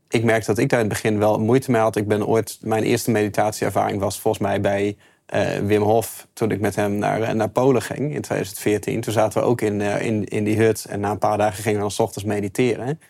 ik 0.08 0.24
merk 0.24 0.44
dat 0.44 0.58
ik 0.58 0.68
daar 0.68 0.80
in 0.80 0.84
het 0.84 0.94
begin 0.94 1.18
wel 1.18 1.40
moeite 1.40 1.70
mee 1.70 1.80
had. 1.80 1.96
Ik 1.96 2.08
ben 2.08 2.26
ooit, 2.26 2.58
mijn 2.60 2.82
eerste 2.82 3.10
meditatieervaring 3.10 4.00
was 4.00 4.20
volgens 4.20 4.42
mij 4.42 4.60
bij 4.60 4.96
eh, 5.26 5.58
Wim 5.58 5.82
Hof. 5.82 6.26
Toen 6.32 6.50
ik 6.50 6.60
met 6.60 6.76
hem 6.76 6.94
naar, 6.94 7.22
eh, 7.22 7.34
naar 7.34 7.48
Polen 7.48 7.82
ging 7.82 8.14
in 8.14 8.20
2014. 8.22 9.00
Toen 9.00 9.12
zaten 9.12 9.40
we 9.40 9.46
ook 9.46 9.60
in, 9.60 9.80
eh, 9.80 10.02
in, 10.02 10.24
in 10.24 10.44
die 10.44 10.56
hut. 10.56 10.84
En 10.84 11.00
na 11.00 11.10
een 11.10 11.18
paar 11.18 11.38
dagen 11.38 11.62
gingen 11.62 11.82
we 11.82 11.88
dan 11.88 12.06
ochtends 12.06 12.28
mediteren. 12.28 13.00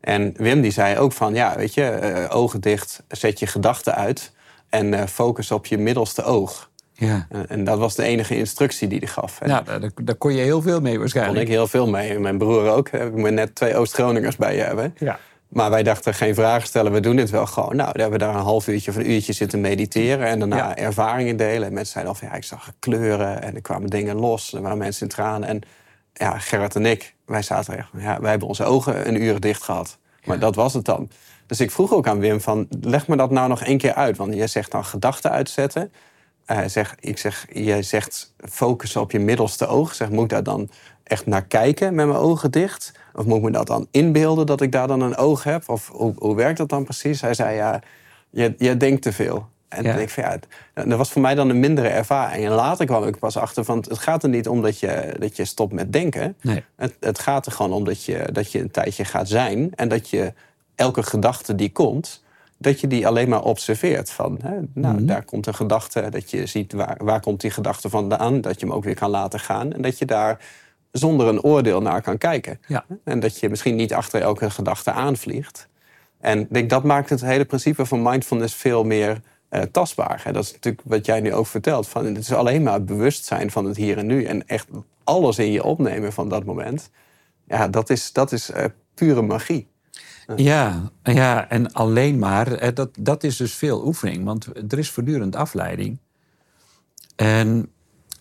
En 0.00 0.34
Wim 0.36 0.60
die 0.60 0.70
zei 0.70 0.98
ook 0.98 1.12
van, 1.12 1.34
ja, 1.34 1.56
weet 1.56 1.74
je, 1.74 2.26
ogen 2.30 2.60
dicht, 2.60 3.02
zet 3.08 3.38
je 3.38 3.46
gedachten 3.46 3.94
uit. 3.94 4.32
En 4.68 5.08
focus 5.08 5.50
op 5.50 5.66
je 5.66 5.78
middelste 5.78 6.22
oog. 6.22 6.69
Ja. 7.06 7.26
En, 7.30 7.48
en 7.48 7.64
dat 7.64 7.78
was 7.78 7.94
de 7.94 8.02
enige 8.02 8.36
instructie 8.36 8.88
die 8.88 8.98
hij 8.98 9.08
gaf. 9.08 9.40
En 9.40 9.48
Nou, 9.48 9.64
daar, 9.64 9.90
daar 10.02 10.14
kon 10.14 10.34
je 10.34 10.42
heel 10.42 10.62
veel 10.62 10.72
mee 10.72 10.82
daar 10.82 10.92
kon 10.92 10.98
waarschijnlijk. 11.00 11.40
ik 11.40 11.48
heel 11.48 11.66
veel 11.66 11.88
mee. 11.88 12.18
Mijn 12.18 12.38
broer 12.38 12.68
ook. 12.70 12.88
Ik 12.88 13.14
moet 13.16 13.30
net 13.30 13.54
twee 13.54 13.76
Oost-Groningers 13.76 14.36
bij 14.36 14.56
je 14.56 14.62
hebben. 14.62 14.94
Ja. 14.98 15.18
Maar 15.48 15.70
wij 15.70 15.82
dachten 15.82 16.14
geen 16.14 16.34
vragen 16.34 16.66
stellen, 16.66 16.92
we 16.92 17.00
doen 17.00 17.16
dit 17.16 17.30
wel 17.30 17.46
gewoon. 17.46 17.76
Nou, 17.76 17.92
dan 17.92 18.00
hebben 18.00 18.18
we 18.18 18.24
daar 18.24 18.34
een 18.34 18.40
half 18.42 18.68
uurtje 18.68 18.90
of 18.90 18.96
een 18.96 19.10
uurtje 19.10 19.32
zitten 19.32 19.60
mediteren. 19.60 20.26
En 20.26 20.38
daarna 20.38 20.56
Ja. 20.56 20.76
ervaringen 20.76 21.36
delen. 21.36 21.66
En 21.68 21.74
mensen 21.74 21.92
zeiden 21.92 22.12
al 22.12 22.18
van 22.18 22.28
ja, 22.28 22.34
ik 22.34 22.44
zag 22.44 22.70
kleuren. 22.78 23.42
En 23.42 23.54
er 23.54 23.60
kwamen 23.60 23.90
dingen 23.90 24.16
los. 24.16 24.52
Er 24.54 24.62
waren 24.62 24.78
mensen 24.78 25.02
in 25.02 25.08
tranen. 25.08 25.48
En 25.48 25.60
ja, 26.12 26.38
Gerrit 26.38 26.74
en 26.74 26.86
ik, 26.86 27.14
wij 27.26 27.42
zaten 27.42 27.72
er 27.72 27.78
echt 27.78 27.88
van, 27.90 28.00
ja, 28.00 28.20
wij 28.20 28.30
hebben 28.30 28.48
onze 28.48 28.64
ogen 28.64 29.08
een 29.08 29.22
uur 29.22 29.40
dicht 29.40 29.62
gehad. 29.62 29.98
Maar 30.24 30.38
dat 30.38 30.54
was 30.54 30.74
het 30.74 30.84
dan. 30.84 31.10
Dus 31.46 31.60
ik 31.60 31.70
vroeg 31.70 31.92
ook 31.92 32.06
aan 32.06 32.18
Wim 32.18 32.40
van, 32.40 32.66
leg 32.80 33.08
me 33.08 33.16
dat 33.16 33.30
nou 33.30 33.48
nog 33.48 33.62
één 33.62 33.78
keer 33.78 33.94
uit. 33.94 34.16
Want 34.16 34.34
jij 34.34 34.46
zegt 34.46 34.70
dan 34.70 34.84
gedachten 34.84 35.30
uitzetten. 35.30 35.92
Eh, 36.50 36.58
zeg, 36.66 36.94
ik 37.00 37.18
zeg, 37.18 37.46
jij 37.52 37.82
zegt 37.82 38.32
focussen 38.38 39.00
op 39.00 39.10
je 39.10 39.18
middelste 39.18 39.66
oog. 39.66 39.94
Zeg, 39.94 40.10
moet 40.10 40.22
ik 40.24 40.28
daar 40.30 40.42
dan 40.42 40.70
echt 41.02 41.26
naar 41.26 41.44
kijken 41.44 41.94
met 41.94 42.06
mijn 42.06 42.18
ogen 42.18 42.50
dicht? 42.50 42.92
Of 43.14 43.24
moet 43.24 43.36
ik 43.36 43.42
me 43.42 43.50
dat 43.50 43.66
dan 43.66 43.86
inbeelden 43.90 44.46
dat 44.46 44.60
ik 44.60 44.72
daar 44.72 44.86
dan 44.86 45.00
een 45.00 45.16
oog 45.16 45.44
heb? 45.44 45.68
Of 45.68 45.88
hoe, 45.88 46.14
hoe 46.18 46.34
werkt 46.36 46.58
dat 46.58 46.68
dan 46.68 46.84
precies? 46.84 47.20
Hij 47.20 47.34
zei, 47.34 47.54
ja, 47.56 47.80
je, 48.30 48.54
je 48.58 48.76
denkt 48.76 49.02
te 49.02 49.12
veel. 49.12 49.48
En 49.68 49.82
Ja. 49.84 49.94
ik 49.94 50.10
van 50.10 50.22
ja, 50.22 50.38
dat 50.84 50.98
was 50.98 51.10
voor 51.10 51.22
mij 51.22 51.34
dan 51.34 51.48
een 51.48 51.60
mindere 51.60 51.88
ervaring. 51.88 52.44
En 52.44 52.52
later 52.52 52.86
kwam 52.86 53.04
ik 53.04 53.18
pas 53.18 53.36
achter 53.36 53.64
van 53.64 53.84
het 53.88 53.98
gaat 53.98 54.22
er 54.22 54.28
niet 54.28 54.48
om 54.48 54.62
dat 54.62 54.78
je, 54.80 55.14
dat 55.18 55.36
je 55.36 55.44
stopt 55.44 55.72
met 55.72 55.92
denken. 55.92 56.36
Nee. 56.40 56.64
Het, 56.76 56.96
het 57.00 57.18
gaat 57.18 57.46
er 57.46 57.52
gewoon 57.52 57.72
om 57.72 57.84
dat 57.84 58.04
je, 58.04 58.28
dat 58.32 58.52
je 58.52 58.60
een 58.60 58.70
tijdje 58.70 59.04
gaat 59.04 59.28
zijn. 59.28 59.72
En 59.74 59.88
dat 59.88 60.08
je 60.08 60.32
elke 60.74 61.02
gedachte 61.02 61.54
die 61.54 61.72
komt, 61.72 62.22
dat 62.60 62.80
je 62.80 62.86
die 62.86 63.06
alleen 63.06 63.28
maar 63.28 63.42
observeert. 63.42 64.10
Van, 64.10 64.38
hè, 64.42 64.54
nou, 64.74 64.94
Mhm. 64.94 65.06
daar 65.06 65.24
komt 65.24 65.46
een 65.46 65.54
gedachte, 65.54 66.08
dat 66.10 66.30
je 66.30 66.46
ziet 66.46 66.72
waar, 66.72 66.96
waar 67.04 67.20
komt 67.20 67.40
die 67.40 67.50
gedachte 67.50 67.88
vandaan. 67.88 68.40
Dat 68.40 68.60
je 68.60 68.66
hem 68.66 68.74
ook 68.74 68.84
weer 68.84 68.94
kan 68.94 69.10
laten 69.10 69.40
gaan. 69.40 69.72
En 69.72 69.82
dat 69.82 69.98
je 69.98 70.04
daar 70.04 70.44
zonder 70.92 71.26
een 71.26 71.42
oordeel 71.42 71.80
naar 71.82 72.02
kan 72.02 72.18
kijken. 72.18 72.60
Ja. 72.66 72.84
En 73.04 73.20
dat 73.20 73.38
je 73.38 73.48
misschien 73.48 73.76
niet 73.76 73.94
achter 73.94 74.20
elke 74.20 74.50
gedachte 74.50 74.92
aanvliegt. 74.92 75.68
En 76.20 76.40
ik 76.40 76.52
denk 76.52 76.70
dat 76.70 76.84
maakt 76.84 77.10
het 77.10 77.20
hele 77.20 77.44
principe 77.44 77.86
van 77.86 78.02
mindfulness 78.02 78.54
veel 78.54 78.84
meer 78.84 79.20
eh, 79.48 79.62
tastbaar. 79.62 80.20
Hè. 80.24 80.32
Dat 80.32 80.44
is 80.44 80.52
natuurlijk 80.52 80.82
wat 80.86 81.06
jij 81.06 81.20
nu 81.20 81.34
ook 81.34 81.46
vertelt. 81.46 81.88
Van, 81.88 82.04
het 82.04 82.18
is 82.18 82.32
alleen 82.32 82.62
maar 82.62 82.72
het 82.74 82.86
bewustzijn 82.86 83.50
van 83.50 83.64
het 83.64 83.76
hier 83.76 83.98
en 83.98 84.06
nu. 84.06 84.24
En 84.24 84.46
echt 84.46 84.66
alles 85.04 85.38
in 85.38 85.52
je 85.52 85.64
opnemen 85.64 86.12
van 86.12 86.28
dat 86.28 86.44
moment. 86.44 86.90
Ja, 87.46 87.68
dat 87.68 87.90
is, 87.90 88.12
dat 88.12 88.32
is 88.32 88.50
eh, 88.50 88.64
pure 88.94 89.22
magie. 89.22 89.68
Ja, 90.36 90.90
ja, 91.02 91.48
en 91.48 91.72
alleen 91.72 92.18
maar, 92.18 92.74
dat, 92.74 92.90
dat 92.98 93.24
is 93.24 93.36
dus 93.36 93.54
veel 93.54 93.86
oefening, 93.86 94.24
want 94.24 94.46
er 94.72 94.78
is 94.78 94.90
voortdurend 94.90 95.36
afleiding. 95.36 95.98
En 97.16 97.68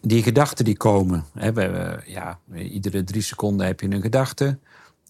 die 0.01 0.24
gedachten 0.24 0.66
die 0.66 0.78
komen, 0.78 1.25
hè, 1.34 1.54
we, 1.54 2.00
ja, 2.06 2.39
iedere 2.54 3.04
drie 3.04 3.22
seconden 3.22 3.66
heb 3.66 3.80
je 3.80 3.89
een 3.89 4.01
gedachte. 4.01 4.58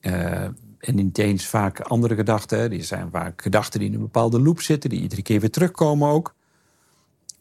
Eh, 0.01 0.44
en 0.79 0.96
niet 0.96 1.18
eens 1.18 1.46
vaak 1.46 1.79
andere 1.79 2.15
gedachten. 2.15 2.70
Die 2.70 2.84
zijn 2.84 3.10
vaak 3.12 3.41
gedachten 3.41 3.79
die 3.79 3.89
in 3.89 3.96
een 3.96 4.01
bepaalde 4.01 4.39
loop 4.39 4.62
zitten, 4.62 4.89
die 4.89 5.01
iedere 5.01 5.22
keer 5.22 5.39
weer 5.39 5.51
terugkomen 5.51 6.10
ook. 6.10 6.36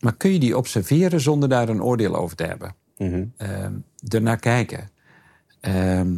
Maar 0.01 0.17
kun 0.17 0.33
je 0.33 0.39
die 0.39 0.57
observeren 0.57 1.21
zonder 1.21 1.49
daar 1.49 1.69
een 1.69 1.83
oordeel 1.83 2.17
over 2.17 2.37
te 2.37 2.45
hebben? 2.45 2.75
Ehm 3.37 3.73
ernaar 4.09 4.39
kijken. 4.39 4.91
Ehm, 5.61 6.17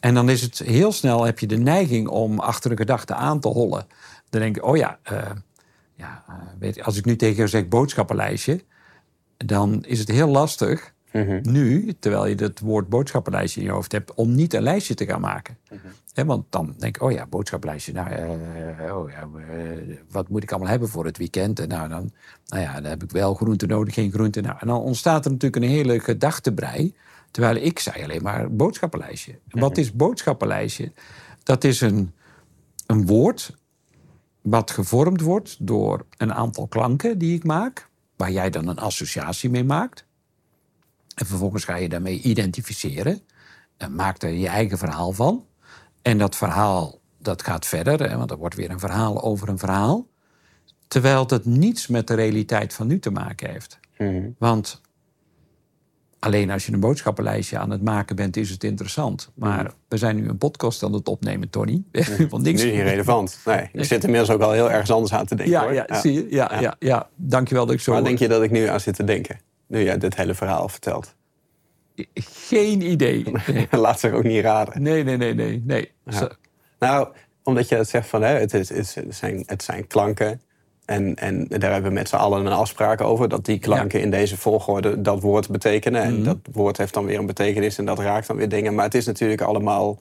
en 0.00 0.14
dan 0.14 0.28
is 0.28 0.42
het 0.42 0.58
heel 0.58 0.92
snel, 0.92 1.24
heb 1.24 1.38
je 1.38 1.46
de 1.46 1.56
neiging 1.56 2.08
om 2.08 2.38
achter 2.38 2.70
een 2.70 2.76
gedachte 2.76 3.14
aan 3.14 3.40
te 3.40 3.48
hollen. 3.48 3.86
Dan 4.28 4.40
denk 4.40 4.54
je, 4.54 4.64
oh 4.64 4.76
ja, 4.76 4.98
eh, 5.02 5.30
ja 5.94 6.24
eh, 6.28 6.34
weet 6.58 6.74
je, 6.74 6.84
als 6.84 6.96
ik 6.96 7.04
nu 7.04 7.16
tegen 7.16 7.36
jou 7.36 7.48
zeg 7.48 7.68
boodschappenlijstje, 7.68 8.64
dan 9.36 9.84
is 9.84 9.98
het 9.98 10.08
heel 10.08 10.28
lastig 10.28 10.92
Mhm. 11.12 11.40
nu, 11.42 11.94
terwijl 11.98 12.26
je 12.26 12.34
het 12.34 12.60
woord 12.60 12.88
boodschappenlijstje 12.88 13.60
in 13.60 13.66
je 13.66 13.72
hoofd 13.72 13.92
hebt, 13.92 14.14
om 14.14 14.34
niet 14.34 14.54
een 14.54 14.62
lijstje 14.62 14.94
te 14.94 15.06
gaan 15.06 15.20
maken. 15.20 15.58
Hè, 16.14 16.24
want 16.24 16.44
dan 16.50 16.74
denk 16.78 16.96
ik, 16.96 17.02
oh 17.02 17.12
ja, 17.12 17.26
boodschappenlijstje. 17.26 17.92
Nou, 17.92 18.08
eh, 18.10 18.96
oh 18.96 19.10
ja, 19.10 19.28
wat 20.10 20.28
moet 20.28 20.42
ik 20.42 20.50
allemaal 20.50 20.70
hebben 20.70 20.88
voor 20.88 21.04
het 21.04 21.18
weekend? 21.18 21.60
En 21.60 21.68
nou, 21.68 21.88
dan, 21.88 22.12
nou 22.46 22.62
ja, 22.62 22.74
dan 22.74 22.84
heb 22.84 23.02
ik 23.02 23.10
wel 23.10 23.34
groente 23.34 23.66
nodig, 23.66 23.94
geen 23.94 24.12
groente. 24.12 24.40
Nou, 24.40 24.56
en 24.60 24.66
dan 24.66 24.80
ontstaat 24.80 25.24
er 25.24 25.30
natuurlijk 25.30 25.62
een 25.62 25.70
hele 25.70 26.00
gedachtebrei. 26.00 26.94
Terwijl 27.30 27.56
ik 27.56 27.78
zei 27.78 28.02
alleen 28.02 28.22
maar 28.22 28.54
boodschappenlijstje. 28.54 29.38
En 29.48 29.60
Wat 29.60 29.78
is 29.78 29.92
boodschappenlijstje? 29.92 30.92
Dat 31.42 31.64
is 31.64 31.80
een, 31.80 32.14
een 32.86 33.06
woord 33.06 33.56
wat 34.40 34.70
gevormd 34.70 35.20
wordt 35.20 35.56
door 35.66 36.06
een 36.16 36.34
aantal 36.34 36.66
klanken 36.66 37.18
die 37.18 37.34
ik 37.34 37.44
maak, 37.44 37.88
waar 38.16 38.30
jij 38.30 38.50
dan 38.50 38.68
een 38.68 38.78
associatie 38.78 39.50
mee 39.50 39.64
maakt. 39.64 40.04
En 41.14 41.26
vervolgens 41.26 41.64
ga 41.64 41.76
je 41.76 41.88
daarmee 41.88 42.20
identificeren. 42.20 43.20
En 43.76 43.94
maak 43.94 44.22
er 44.22 44.30
je 44.30 44.48
eigen 44.48 44.78
verhaal 44.78 45.12
van. 45.12 45.46
En 46.02 46.18
dat 46.18 46.36
verhaal 46.36 47.00
dat 47.18 47.42
gaat 47.42 47.66
verder, 47.66 48.10
hè, 48.10 48.16
want 48.16 48.30
er 48.30 48.36
wordt 48.36 48.54
weer 48.54 48.70
een 48.70 48.78
verhaal 48.78 49.22
over 49.22 49.48
een 49.48 49.58
verhaal. 49.58 50.08
Terwijl 50.88 51.26
dat 51.26 51.44
niets 51.44 51.86
met 51.86 52.06
de 52.06 52.14
realiteit 52.14 52.74
van 52.74 52.86
nu 52.86 52.98
te 52.98 53.10
maken 53.10 53.50
heeft. 53.50 53.78
Mhm. 53.98 54.28
Want 54.38 54.80
alleen 56.20 56.50
als 56.50 56.66
je 56.66 56.72
een 56.72 56.80
boodschappenlijstje 56.80 57.58
aan 57.58 57.70
het 57.70 57.82
maken 57.82 58.16
bent, 58.16 58.36
is 58.36 58.50
het 58.50 58.64
interessant. 58.64 59.30
Maar 59.34 59.72
we 59.88 59.96
zijn 59.96 60.16
nu 60.16 60.28
een 60.28 60.38
podcast 60.38 60.82
aan 60.82 60.92
het 60.92 61.08
opnemen, 61.08 61.50
Tony. 61.50 61.82
Want 62.30 62.42
niks. 62.42 62.62
Nu 62.62 62.70
niet 62.70 62.80
relevant. 62.80 63.38
Nee, 63.44 63.68
ik 63.72 63.84
zit 63.84 64.04
inmiddels 64.04 64.30
ook 64.30 64.40
al 64.40 64.52
heel 64.52 64.70
ergens 64.70 64.90
anders 64.90 65.12
aan 65.12 65.26
te 65.26 65.34
denken. 65.34 65.54
Ja, 65.54 65.62
hoor. 65.62 65.72
ja, 65.74 66.00
zie 66.00 66.12
je? 66.12 66.26
Ja, 66.30 66.60
ja. 66.60 66.76
Ja, 66.78 67.08
Dankjewel 67.16 67.66
dat 67.66 67.74
ik 67.74 67.80
zo... 67.80 67.92
Waar 67.92 68.04
denk 68.04 68.18
je 68.18 68.28
dat 68.28 68.42
ik 68.42 68.50
nu 68.50 68.66
aan 68.66 68.80
zit 68.80 68.94
te 68.94 69.04
denken? 69.04 69.40
Nu 69.66 69.82
jij 69.82 69.98
dit 69.98 70.16
hele 70.16 70.34
verhaal 70.34 70.68
vertelt. 70.68 71.14
Geen 72.14 72.80
idee. 72.82 73.24
Nee, 73.46 73.66
Laat 73.80 74.00
zich 74.00 74.12
ook 74.12 74.22
niet 74.24 74.42
raden. 74.42 74.82
nee, 74.82 75.04
nee, 75.04 75.16
nee. 75.16 75.34
nee, 75.34 75.62
nee. 75.66 75.90
Nou, 76.78 77.08
omdat 77.42 77.68
je 77.68 77.74
het 77.74 77.88
zegt 77.88 78.08
van 78.08 78.22
hè, 78.22 78.38
het, 78.38 78.54
is- 78.54 78.68
het 78.94 78.96
zijn, 79.08 79.42
het 79.46 79.62
zijn 79.62 79.86
klanken. 79.86 80.40
En, 80.90 81.14
en 81.14 81.46
daar 81.48 81.72
hebben 81.72 81.90
we 81.90 81.96
met 81.96 82.08
z'n 82.08 82.16
allen 82.16 82.46
een 82.46 82.52
afspraak 82.52 83.00
over. 83.00 83.28
Dat 83.28 83.44
die 83.44 83.58
klanken 83.58 84.00
in 84.00 84.10
deze 84.10 84.36
volgorde 84.36 85.00
dat 85.00 85.20
woord 85.20 85.48
betekenen. 85.48 86.02
En 86.02 86.22
dat 86.22 86.36
woord 86.52 86.76
heeft 86.76 86.94
dan 86.94 87.04
weer 87.04 87.18
een 87.18 87.26
betekenis 87.26 87.78
en 87.78 87.84
dat 87.84 87.98
raakt 87.98 88.26
dan 88.26 88.36
weer 88.36 88.48
dingen. 88.48 88.74
Maar 88.74 88.84
het 88.84 88.94
is 88.94 89.06
natuurlijk 89.06 89.40
allemaal. 89.40 89.98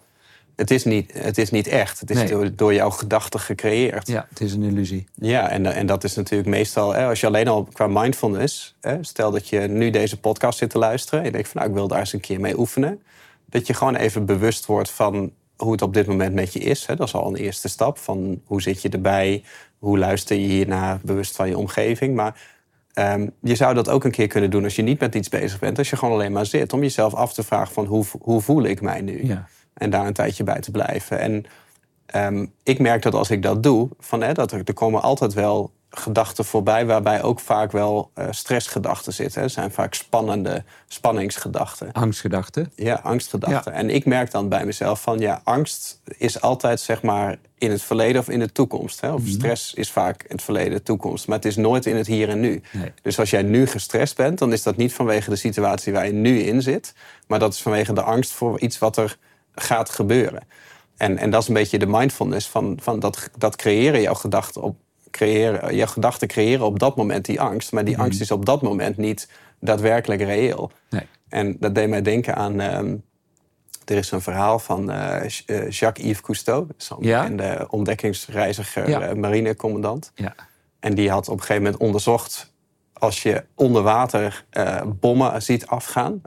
Het 0.55 0.71
is 0.71 0.83
niet, 0.83 1.11
het 1.13 1.37
is 1.37 1.51
niet 1.51 1.67
echt. 1.67 1.99
Het 1.99 2.09
is 2.09 2.17
Nee. 2.17 2.27
door, 2.27 2.55
door 2.55 2.73
jouw 2.73 2.89
gedachten 2.89 3.39
gecreëerd. 3.39 4.07
Ja, 4.07 4.25
het 4.29 4.41
is 4.41 4.53
een 4.53 4.63
illusie. 4.63 5.07
Ja, 5.13 5.49
en, 5.49 5.65
en 5.65 5.85
dat 5.85 6.03
is 6.03 6.15
natuurlijk 6.15 6.49
meestal, 6.49 6.93
hè, 6.93 7.05
als 7.05 7.19
je 7.19 7.27
alleen 7.27 7.47
al 7.47 7.67
qua 7.73 7.87
mindfulness, 7.87 8.75
hè, 8.81 9.03
stel 9.03 9.31
dat 9.31 9.49
je 9.49 9.59
nu 9.59 9.89
deze 9.89 10.19
podcast 10.19 10.57
zit 10.57 10.69
te 10.69 10.77
luisteren 10.77 11.19
en 11.19 11.25
je 11.25 11.31
denkt 11.31 11.47
van 11.47 11.57
nou, 11.57 11.69
ik 11.71 11.77
wil 11.77 11.87
daar 11.87 11.99
eens 11.99 12.13
een 12.13 12.19
keer 12.19 12.39
mee 12.39 12.59
oefenen, 12.59 13.01
dat 13.45 13.67
je 13.67 13.73
gewoon 13.73 13.95
even 13.95 14.25
bewust 14.25 14.65
wordt 14.65 14.89
van 14.89 15.31
hoe 15.57 15.71
het 15.71 15.81
op 15.81 15.93
dit 15.93 16.07
moment 16.07 16.33
met 16.33 16.53
je 16.53 16.59
is. 16.59 16.85
Hè. 16.85 16.95
Dat 16.95 17.07
is 17.07 17.13
al 17.13 17.27
een 17.27 17.35
eerste 17.35 17.67
stap 17.67 17.97
van 17.97 18.41
hoe 18.45 18.61
zit 18.61 18.81
je 18.81 18.89
erbij, 18.89 19.43
hoe 19.79 19.97
luister 19.97 20.37
je 20.37 20.47
hiernaar, 20.47 20.99
bewust 21.03 21.35
van 21.35 21.47
je 21.47 21.57
omgeving. 21.57 22.15
Maar 22.15 22.41
ehm, 22.93 23.27
je 23.41 23.55
zou 23.55 23.73
dat 23.73 23.89
ook 23.89 24.03
een 24.03 24.11
keer 24.11 24.27
kunnen 24.27 24.49
doen 24.49 24.63
als 24.63 24.75
je 24.75 24.81
niet 24.81 24.99
met 24.99 25.15
iets 25.15 25.29
bezig 25.29 25.59
bent, 25.59 25.77
als 25.77 25.89
je 25.89 25.95
gewoon 25.95 26.13
alleen 26.13 26.31
maar 26.31 26.45
zit, 26.45 26.73
om 26.73 26.81
jezelf 26.81 27.13
af 27.13 27.33
te 27.33 27.43
vragen 27.43 27.73
van 27.73 27.85
hoe, 27.85 28.05
hoe 28.21 28.41
voel 28.41 28.63
ik 28.63 28.81
mij 28.81 29.01
nu? 29.01 29.25
Ja. 29.25 29.47
En 29.73 29.89
daar 29.89 30.05
een 30.05 30.13
tijdje 30.13 30.43
bij 30.43 30.59
te 30.59 30.71
blijven. 30.71 31.19
En 31.19 31.45
Ehm, 32.11 32.45
ik 32.63 32.79
merk 32.79 33.01
dat 33.01 33.13
als 33.13 33.31
ik 33.31 33.41
dat 33.41 33.63
doe, 33.63 33.89
van, 33.99 34.21
hè, 34.21 34.33
dat 34.33 34.51
er, 34.51 34.61
er 34.65 34.73
komen 34.73 35.01
altijd 35.01 35.33
wel 35.33 35.71
gedachten 35.89 36.45
voorbij, 36.45 36.85
waarbij 36.85 37.23
ook 37.23 37.39
vaak 37.39 37.71
wel 37.71 38.11
eh, 38.13 38.27
stressgedachten 38.29 39.13
zitten. 39.13 39.41
Het 39.41 39.51
zijn 39.51 39.71
vaak 39.71 39.93
spannende 39.93 40.63
spanningsgedachten. 40.87 41.91
Angstgedachten. 41.91 42.71
Ja, 42.75 42.99
angstgedachten. 43.03 43.73
En 43.73 43.89
ik 43.89 44.05
merk 44.05 44.31
dan 44.31 44.49
bij 44.49 44.65
mezelf 44.65 45.01
van, 45.01 45.19
ja, 45.19 45.41
angst 45.43 46.01
is 46.17 46.41
altijd 46.41 46.79
zeg 46.79 47.01
maar 47.01 47.37
in 47.57 47.71
het 47.71 47.81
verleden 47.81 48.21
of 48.21 48.29
in 48.29 48.39
de 48.39 48.51
toekomst. 48.51 49.01
Hè? 49.01 49.11
Of 49.11 49.21
stress 49.25 49.73
is 49.73 49.91
vaak 49.91 50.23
in 50.23 50.35
het 50.35 50.41
verleden, 50.41 50.71
de 50.71 50.83
toekomst. 50.83 51.27
Maar 51.27 51.35
het 51.35 51.45
is 51.45 51.55
nooit 51.55 51.85
in 51.85 51.95
het 51.95 52.07
hier 52.07 52.29
en 52.29 52.39
nu. 52.39 52.61
Nee. 52.71 52.93
Dus 53.01 53.19
als 53.19 53.29
jij 53.29 53.43
nu 53.43 53.67
gestrest 53.67 54.15
bent, 54.15 54.39
dan 54.39 54.53
is 54.53 54.63
dat 54.63 54.77
niet 54.77 54.93
vanwege 54.93 55.29
de 55.29 55.35
situatie 55.35 55.93
waar 55.93 56.05
je 56.05 56.13
nu 56.13 56.39
in 56.39 56.61
zit. 56.61 56.93
Maar 57.27 57.39
dat 57.39 57.53
is 57.53 57.61
vanwege 57.61 57.93
de 57.93 58.01
angst 58.01 58.31
voor 58.31 58.59
iets 58.59 58.79
wat 58.79 58.97
er 58.97 59.17
gaat 59.55 59.89
gebeuren. 59.89 60.41
En, 60.97 61.17
en 61.17 61.29
dat 61.29 61.41
is 61.41 61.47
een 61.47 61.53
beetje 61.53 61.79
de 61.79 61.87
mindfulness 61.87 62.47
van, 62.47 62.79
van 62.81 62.99
dat, 62.99 63.29
dat 63.37 63.55
creëren 63.55 64.01
jouw 64.01 64.13
gedachten 64.13 64.61
op. 64.61 64.75
Creëren, 65.11 65.75
jouw 65.75 65.87
gedachten 65.87 66.27
creëren 66.27 66.65
op 66.65 66.79
dat 66.79 66.95
moment 66.95 67.25
die 67.25 67.41
angst. 67.41 67.71
Maar 67.71 67.85
die 67.85 67.97
angst 67.97 68.21
is 68.21 68.31
op 68.31 68.45
dat 68.45 68.61
moment 68.61 68.97
niet 68.97 69.29
daadwerkelijk 69.59 70.21
reëel. 70.21 70.71
Nee. 70.89 71.07
En 71.29 71.55
dat 71.59 71.75
deed 71.75 71.89
mij 71.89 72.01
denken 72.01 72.35
aan. 72.35 72.59
ehm, 72.59 72.95
er 73.85 73.97
is 73.97 74.11
een 74.11 74.21
verhaal 74.21 74.59
van 74.59 74.91
eh, 74.91 75.15
eh, 75.45 75.69
Jacques-Yves 75.69 76.21
Cousteau. 76.21 76.67
Zo'n 76.77 76.97
Ja. 77.01 77.21
bekende 77.21 77.67
ontdekkingsreiziger, 77.69 78.89
Ja. 78.89 79.01
eh, 79.01 79.15
marinecommandant. 79.15 80.11
Ja. 80.15 80.35
En 80.79 80.93
die 80.95 81.09
had 81.09 81.27
op 81.27 81.33
een 81.33 81.41
gegeven 81.41 81.63
moment 81.63 81.81
onderzocht... 81.81 82.53
als 82.93 83.23
je 83.23 83.43
onder 83.55 83.81
water 83.81 84.45
bommen 84.99 85.41
ziet 85.41 85.67
afgaan... 85.67 86.21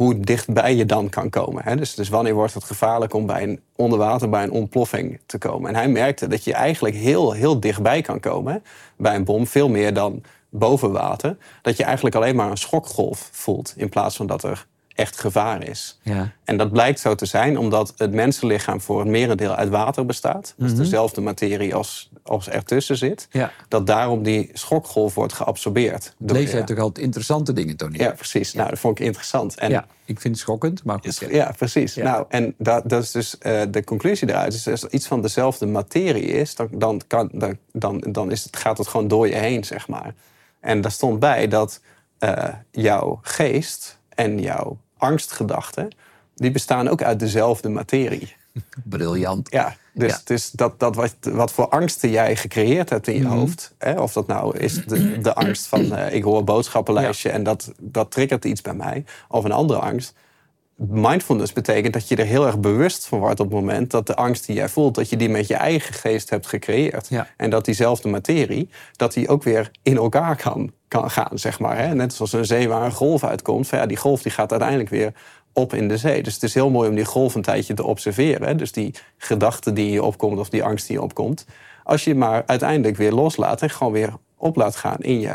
hoe 0.00 0.20
dichtbij 0.20 0.74
je 0.74 0.86
dan 0.86 1.08
kan 1.08 1.30
komen. 1.30 1.62
Hè? 1.64 1.76
Dus, 1.76 1.94
dus 1.94 2.08
wanneer 2.08 2.34
wordt 2.34 2.54
het 2.54 2.64
gevaarlijk 2.64 3.14
om 3.14 3.26
bij 3.26 3.42
een 3.42 3.60
onder 3.76 3.98
water 3.98 4.28
bij 4.28 4.42
een 4.42 4.50
ontploffing 4.50 5.20
te 5.26 5.38
komen. 5.38 5.68
En 5.68 5.76
hij 5.76 5.88
merkte 5.88 6.26
dat 6.26 6.44
je 6.44 6.52
eigenlijk 6.52 6.94
heel, 6.94 7.32
heel 7.32 7.60
dichtbij 7.60 8.02
kan 8.02 8.20
komen 8.20 8.62
bij 8.96 9.14
een 9.14 9.24
bom. 9.24 9.46
Veel 9.46 9.68
meer 9.68 9.94
dan 9.94 10.22
boven 10.48 10.92
water. 10.92 11.36
Dat 11.62 11.76
je 11.76 11.84
eigenlijk 11.84 12.14
alleen 12.14 12.36
maar 12.36 12.50
een 12.50 12.56
schokgolf 12.56 13.28
voelt... 13.32 13.74
in 13.76 13.88
plaats 13.88 14.16
van 14.16 14.26
dat 14.26 14.42
er 14.42 14.66
echt 14.94 15.20
gevaar 15.20 15.68
is. 15.68 15.98
Ja. 16.02 16.32
En 16.44 16.56
dat 16.56 16.72
blijkt 16.72 17.00
zo 17.00 17.14
te 17.14 17.26
zijn 17.26 17.58
omdat 17.58 17.92
het 17.96 18.12
mensenlichaam 18.12 18.80
voor 18.80 18.98
het 18.98 19.08
merendeel 19.08 19.54
uit 19.54 19.68
water 19.68 20.06
bestaat. 20.06 20.54
Dat 20.56 20.70
is 20.70 20.76
dezelfde 20.76 21.20
materie 21.20 21.74
als, 21.74 22.09
als 22.30 22.48
ertussen 22.48 22.96
zit. 22.96 23.28
Ja. 23.30 23.50
Dat 23.68 23.86
daarom 23.86 24.22
die 24.22 24.50
schokgolf 24.52 25.14
wordt 25.14 25.32
geabsorbeerd. 25.32 26.14
Door- 26.18 26.36
Lees 26.36 26.50
jij 26.50 26.62
toch 26.62 26.78
altijd 26.78 27.04
interessante 27.04 27.52
dingen, 27.52 27.76
Tony? 27.76 27.98
ja, 27.98 28.10
precies. 28.10 28.52
Nou, 28.52 28.70
dat 28.70 28.78
vond 28.78 28.98
ik 28.98 29.04
interessant. 29.04 29.54
En 29.54 29.70
Ja, 29.70 29.86
ik 30.04 30.20
vind 30.20 30.34
het 30.34 30.42
schokkend, 30.42 30.84
maar 30.84 30.98
goed. 31.02 31.26
ja, 31.30 31.52
precies. 31.56 31.94
Nou, 31.96 32.24
en 32.28 32.54
dat, 32.58 32.88
dat 32.88 33.02
is 33.02 33.10
dus 33.10 33.38
eh, 33.38 33.62
de 33.70 33.84
conclusie 33.84 34.26
daaruit. 34.26 34.54
Is 34.54 34.68
als 34.68 34.84
iets 34.86 35.06
van 35.06 35.22
dezelfde 35.22 35.66
materie 35.66 36.24
is, 36.26 36.54
dan, 36.54 36.68
dan, 36.72 37.00
kan, 37.06 37.30
dan, 37.32 37.56
dan, 37.72 38.04
dan 38.08 38.30
is 38.30 38.44
het, 38.44 38.56
gaat 38.56 38.78
het 38.78 38.86
gewoon 38.88 39.08
door 39.08 39.28
je 39.28 39.34
heen, 39.34 39.64
zeg 39.64 39.88
maar. 39.88 40.14
En 40.60 40.80
daar 40.80 40.90
stond 40.92 41.18
bij 41.18 41.48
dat 41.48 41.80
eh, 42.18 42.44
jouw 42.70 43.18
geest 43.22 43.98
en 44.08 44.38
jouw 44.40 44.78
angstgedachten, 44.96 45.88
die 46.34 46.50
bestaan 46.50 46.88
ook 46.88 47.02
uit 47.02 47.18
dezelfde 47.18 47.68
materie. 47.68 48.38
Briljant. 48.84 49.50
Ja, 49.50 49.74
dus, 49.94 50.10
Ja. 50.12 50.18
dus 50.24 50.50
dat, 50.50 50.78
dat 50.80 50.94
wat, 50.94 51.14
wat 51.20 51.52
voor 51.52 51.68
angsten 51.68 52.10
jij 52.10 52.36
gecreëerd 52.36 52.90
hebt 52.90 53.06
in 53.08 53.14
je 53.14 53.20
Mhm. 53.20 53.30
hoofd. 53.36 53.74
Hè, 53.78 54.00
of 54.00 54.12
dat 54.12 54.26
nou 54.26 54.58
is 54.58 54.84
de, 54.84 55.18
de 55.20 55.34
angst 55.34 55.66
van 55.66 55.92
eh, 55.94 56.14
ik 56.14 56.22
hoor 56.22 56.38
een 56.38 56.44
boodschappenlijstje 56.44 57.30
en 57.30 57.42
dat, 57.42 57.72
dat 57.80 58.10
triggert 58.10 58.44
iets 58.44 58.60
bij 58.62 58.74
mij. 58.74 59.04
Of 59.28 59.44
een 59.44 59.52
andere 59.52 59.78
angst. 59.78 60.14
Mindfulness 60.88 61.52
betekent 61.52 61.92
dat 61.92 62.08
je 62.08 62.16
er 62.16 62.24
heel 62.26 62.46
erg 62.46 62.58
bewust 62.60 63.06
van 63.06 63.18
wordt 63.18 63.40
op 63.40 63.46
het 63.46 63.54
moment 63.60 63.90
dat 63.90 64.06
de 64.06 64.14
angst 64.16 64.46
die 64.46 64.56
jij 64.56 64.68
voelt, 64.68 64.94
dat 64.94 65.08
je 65.10 65.16
die 65.16 65.28
met 65.28 65.46
je 65.46 65.54
eigen 65.54 65.94
geest 65.94 66.30
hebt 66.30 66.46
gecreëerd. 66.46 67.08
Ja. 67.08 67.26
En 67.36 67.50
dat 67.50 67.64
diezelfde 67.64 68.08
materie, 68.08 68.68
dat 68.96 69.12
die 69.12 69.28
ook 69.28 69.42
weer 69.42 69.70
in 69.82 69.96
elkaar 69.96 70.36
kan, 70.36 70.72
kan 70.88 71.10
gaan, 71.10 71.38
zeg 71.38 71.58
maar. 71.58 71.78
Hè? 71.78 71.94
Net 71.94 72.14
zoals 72.14 72.32
een 72.32 72.44
zee 72.44 72.68
waar 72.68 72.84
een 72.84 72.92
golf 72.92 73.24
uitkomt. 73.24 73.68
Van, 73.68 73.78
ja, 73.78 73.86
die 73.86 73.96
golf 73.96 74.22
die 74.22 74.32
gaat 74.32 74.50
uiteindelijk 74.50 74.90
weer 74.90 75.12
op 75.52 75.74
in 75.74 75.88
de 75.88 75.96
zee. 75.96 76.22
Dus 76.22 76.34
het 76.34 76.42
is 76.42 76.54
heel 76.54 76.70
mooi 76.70 76.88
om 76.88 76.94
die 76.94 77.04
golf 77.04 77.34
een 77.34 77.42
tijdje 77.42 77.74
te 77.74 77.84
observeren. 77.84 78.46
Hè? 78.48 78.54
Dus 78.54 78.72
die 78.72 78.94
gedachte 79.18 79.72
die 79.72 79.90
je 79.90 80.02
opkomt 80.02 80.38
of 80.38 80.48
die 80.48 80.64
angst 80.64 80.86
die 80.86 80.96
je 80.96 81.02
opkomt. 81.02 81.46
Als 81.84 82.04
je 82.04 82.14
maar 82.14 82.42
uiteindelijk 82.46 82.96
weer 82.96 83.12
loslaat 83.12 83.62
en 83.62 83.70
gewoon 83.70 83.92
weer 83.92 84.12
op 84.36 84.56
laat 84.56 84.76
gaan 84.76 84.98
in 84.98 85.20
je, 85.20 85.34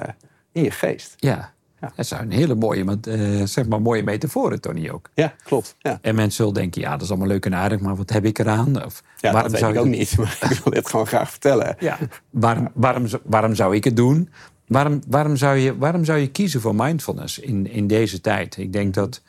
in 0.51 0.63
je 0.63 0.71
geest. 0.71 1.13
Ja. 1.17 1.53
Ja. 1.81 1.91
Dat 1.95 2.05
zou 2.05 2.21
een 2.21 2.31
hele 2.31 2.55
mooie, 2.55 2.97
eh, 3.01 3.45
zeg 3.45 3.67
maar, 3.67 3.81
mooie 3.81 4.03
metaforen, 4.03 4.61
Tony, 4.61 4.89
ook. 4.89 5.09
Ja, 5.13 5.33
klopt. 5.43 5.75
Ja, 5.79 5.99
En 6.01 6.15
mensen 6.15 6.33
zullen 6.35 6.53
denken, 6.53 6.81
ja, 6.81 6.91
dat 6.91 7.01
is 7.01 7.09
allemaal 7.09 7.27
leuk 7.27 7.45
en 7.45 7.55
aardig, 7.55 7.79
maar 7.79 7.95
wat 7.95 8.09
heb 8.09 8.25
ik 8.25 8.39
eraan? 8.39 8.85
Of, 8.85 9.03
ja 9.19 9.31
dat 9.31 9.51
weet 9.51 9.61
ik 9.61 9.77
ook 9.77 9.85
niet, 9.85 10.17
maar 10.17 10.37
ik 10.49 10.57
wil 10.63 10.73
dit 10.73 10.89
gewoon 10.89 11.07
graag 11.07 11.29
vertellen. 11.29 11.75
Ja. 11.79 11.97
Waarom, 12.29 12.69
waarom, 12.73 13.07
zou- 13.07 13.21
waarom 13.25 13.55
zou 13.55 13.75
ik 13.75 13.83
het 13.83 13.95
doen? 13.95 14.29
Waarom, 14.67 15.01
waarom, 15.07 15.35
zou, 15.35 15.57
je, 15.57 15.77
waarom 15.77 16.05
zou 16.05 16.19
je 16.19 16.27
kiezen 16.27 16.61
voor 16.61 16.75
mindfulness 16.75 17.39
in, 17.39 17.67
in 17.71 17.87
deze 17.87 18.21
tijd? 18.21 18.57
Ik 18.57 18.73
denk 18.73 18.93
dat 18.93 19.21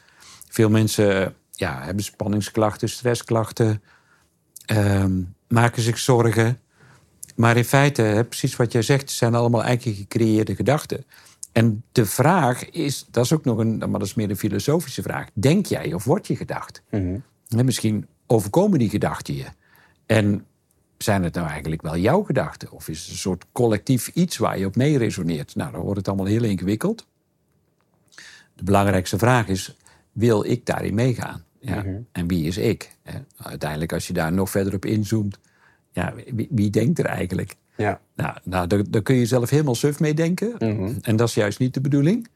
veel 0.57 0.71
mensen 0.71 1.35
ja, 1.51 1.83
hebben 1.83 2.05
spanningsklachten, 2.05 2.89
stressklachten, 2.89 3.83
ehm, 4.67 5.23
maken 5.49 5.83
zich 5.83 5.99
zorgen. 5.99 6.61
Maar 7.35 7.57
in 7.57 7.65
feite, 7.65 8.03
hè, 8.03 8.25
precies 8.25 8.57
wat 8.57 8.73
jij 8.73 8.83
zegt, 8.83 9.11
zijn 9.11 9.35
allemaal 9.35 9.65
eigen 9.65 9.95
gecreëerde 9.95 10.55
gedachten. 10.55 11.05
En 11.53 11.83
de 11.93 12.07
vraag 12.07 12.71
is, 12.71 13.07
dat 13.11 13.25
is 13.25 13.33
ook 13.33 13.45
nog 13.45 13.59
een, 13.59 13.79
maar 13.79 13.89
dat 13.89 14.03
is 14.03 14.15
meer 14.15 14.31
een 14.31 14.37
filosofische 14.37 15.03
vraag. 15.03 15.29
Denk 15.33 15.67
jij 15.67 15.93
of 15.93 16.05
word 16.05 16.27
je 16.27 16.37
gedacht? 16.37 16.83
Mhm. 16.91 17.19
Misschien 17.49 18.07
overkomen 18.27 18.79
die 18.79 18.91
gedachten 18.91 19.35
je. 19.35 19.47
En 20.07 20.47
zijn 20.99 21.23
het 21.23 21.35
nou 21.35 21.49
eigenlijk 21.49 21.83
wel 21.83 21.97
jouw 21.97 22.23
gedachten? 22.23 22.71
Of 22.71 22.89
is 22.89 23.01
het 23.01 23.11
een 23.11 23.17
soort 23.17 23.45
collectief 23.53 24.09
iets 24.09 24.37
waar 24.37 24.59
je 24.59 24.67
op 24.67 24.77
mee 24.77 24.99
resoneert? 24.99 25.55
Nou, 25.55 25.73
dan 25.73 25.81
wordt 25.81 25.99
het 25.99 26.09
allemaal 26.09 26.27
heel 26.27 26.45
ingewikkeld. 26.45 27.07
De 28.55 28.65
belangrijkste 28.65 29.19
vraag 29.19 29.49
is, 29.49 29.77
wil 30.17 30.45
ik 30.45 30.67
daarin 30.67 30.95
meegaan? 30.95 31.45
Ja. 31.61 31.85
En 32.13 32.27
wie 32.27 32.45
is 32.47 32.57
ik? 32.57 32.97
Hè? 33.03 33.19
Uiteindelijk, 33.37 33.93
als 33.93 34.07
je 34.07 34.13
daar 34.13 34.33
nog 34.33 34.51
verder 34.51 34.75
op 34.75 34.85
inzoomt, 34.85 35.39
ja, 35.93 36.15
wie, 36.35 36.49
wie 36.51 36.71
denkt 36.71 36.99
er 36.99 37.05
eigenlijk? 37.05 37.57
Ja. 37.77 38.01
Nou, 38.15 38.37
nou 38.43 38.67
daar, 38.67 38.91
daar 38.91 39.03
kun 39.03 39.15
je 39.17 39.27
zelf 39.27 39.51
helemaal 39.51 39.75
suf 39.75 40.01
mee 40.01 40.15
denken. 40.15 40.59
En 41.03 41.17
dat 41.17 41.29
is 41.29 41.35
juist 41.35 41.59
niet 41.59 41.75
de 41.75 41.81
bedoeling. 41.81 42.29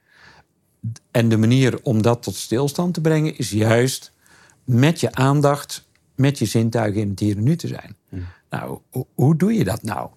En 1.11 1.29
de 1.29 1.37
manier 1.37 1.79
om 1.83 2.03
dat 2.03 2.23
tot 2.23 2.35
stilstand 2.35 2.95
te 2.95 3.01
brengen 3.01 3.37
is 3.39 3.51
juist 3.51 4.13
met 4.65 5.01
je 5.01 5.13
aandacht, 5.15 5.89
met 6.15 6.39
je 6.39 6.45
zintuigen 6.47 7.01
in 7.01 7.09
het 7.11 7.21
hier 7.21 7.37
en 7.37 7.43
nu 7.43 7.57
te 7.57 7.67
zijn. 7.69 7.97
Nou, 8.51 8.79
ho- 8.91 9.07
hoe 9.15 9.37
doe 9.37 9.53
je 9.53 9.65
dat 9.65 9.83
nou? 9.83 10.11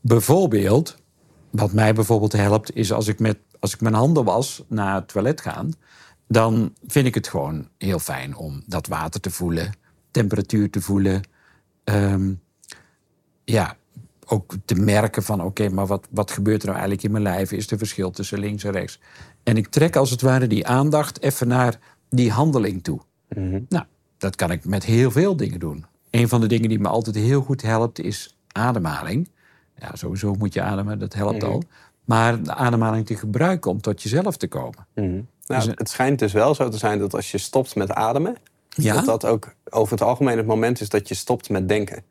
Bijvoorbeeld, 0.00 0.96
wat 1.50 1.72
mij 1.72 1.94
bijvoorbeeld 1.94 2.32
helpt, 2.32 2.74
is 2.76 2.92
als 2.92 3.06
ik, 3.08 3.18
met, 3.18 3.38
als 3.58 3.74
ik 3.74 3.80
mijn 3.80 3.94
handen 3.94 4.24
was 4.24 4.62
na 4.68 4.94
het 4.94 5.08
toilet 5.08 5.40
gaan, 5.40 5.72
dan 6.30 6.74
vind 6.86 7.06
ik 7.06 7.14
het 7.14 7.28
gewoon 7.28 7.68
heel 7.78 7.98
fijn 7.98 8.36
om 8.36 8.62
dat 8.66 8.86
water 8.86 9.20
te 9.20 9.30
voelen, 9.30 9.72
temperatuur 10.10 10.70
te 10.70 10.80
voelen. 10.80 11.22
Ehm, 11.84 12.32
ja, 13.44 13.76
ook 14.26 14.54
te 14.64 14.74
merken 14.74 15.22
van 15.22 15.42
oké, 15.42 15.68
maar 15.68 15.86
wat, 15.86 16.06
wat 16.10 16.30
gebeurt 16.30 16.60
er 16.60 16.66
nou 16.66 16.78
eigenlijk 16.78 17.06
in 17.06 17.10
mijn 17.12 17.34
lijf? 17.34 17.52
Is 17.52 17.70
er 17.70 17.78
verschil 17.78 18.10
tussen 18.10 18.38
links 18.38 18.64
en 18.64 18.70
rechts? 18.70 19.00
En 19.42 19.56
ik 19.56 19.68
trek 19.68 19.96
als 19.96 20.10
het 20.10 20.20
ware 20.20 20.46
die 20.46 20.66
aandacht 20.66 21.22
even 21.22 21.48
naar 21.48 21.78
die 22.08 22.30
handeling 22.30 22.82
toe. 22.82 23.00
Nou, 23.68 23.84
dat 24.18 24.36
kan 24.36 24.50
ik 24.50 24.64
met 24.64 24.84
heel 24.84 25.10
veel 25.10 25.36
dingen 25.36 25.58
doen. 25.58 25.84
Een 26.10 26.28
van 26.28 26.40
de 26.40 26.46
dingen 26.46 26.68
die 26.68 26.80
me 26.80 26.88
altijd 26.88 27.16
heel 27.16 27.40
goed 27.42 27.62
helpt 27.62 28.00
is 28.00 28.38
ademhaling. 28.52 29.28
Ja, 29.76 29.96
sowieso 29.96 30.34
moet 30.34 30.54
je 30.54 30.62
ademen, 30.62 30.98
dat 30.98 31.14
helpt 31.14 31.44
al. 31.44 31.62
Maar 32.04 32.42
de 32.42 32.54
ademhaling 32.54 33.06
te 33.06 33.16
gebruiken 33.16 33.70
om 33.70 33.80
tot 33.80 34.02
jezelf 34.02 34.36
te 34.36 34.48
komen. 34.48 34.86
Dus, 34.94 35.24
eh, 35.50 35.62
het 35.74 35.88
schijnt 35.88 36.18
dus 36.18 36.32
wel 36.32 36.54
zo 36.54 36.68
te 36.68 36.78
zijn 36.78 36.98
dat 36.98 37.14
als 37.14 37.30
je 37.30 37.38
stopt 37.38 37.74
met 37.74 37.90
ademen, 37.92 38.36
Ja? 38.68 38.94
dat 38.94 39.04
dat 39.04 39.24
ook 39.26 39.54
over 39.70 39.92
het 39.92 40.02
algemeen 40.02 40.36
het 40.36 40.46
moment 40.46 40.80
is 40.80 40.88
dat 40.88 41.08
je 41.08 41.14
stopt 41.14 41.48
met 41.48 41.68
denken. 41.68 42.02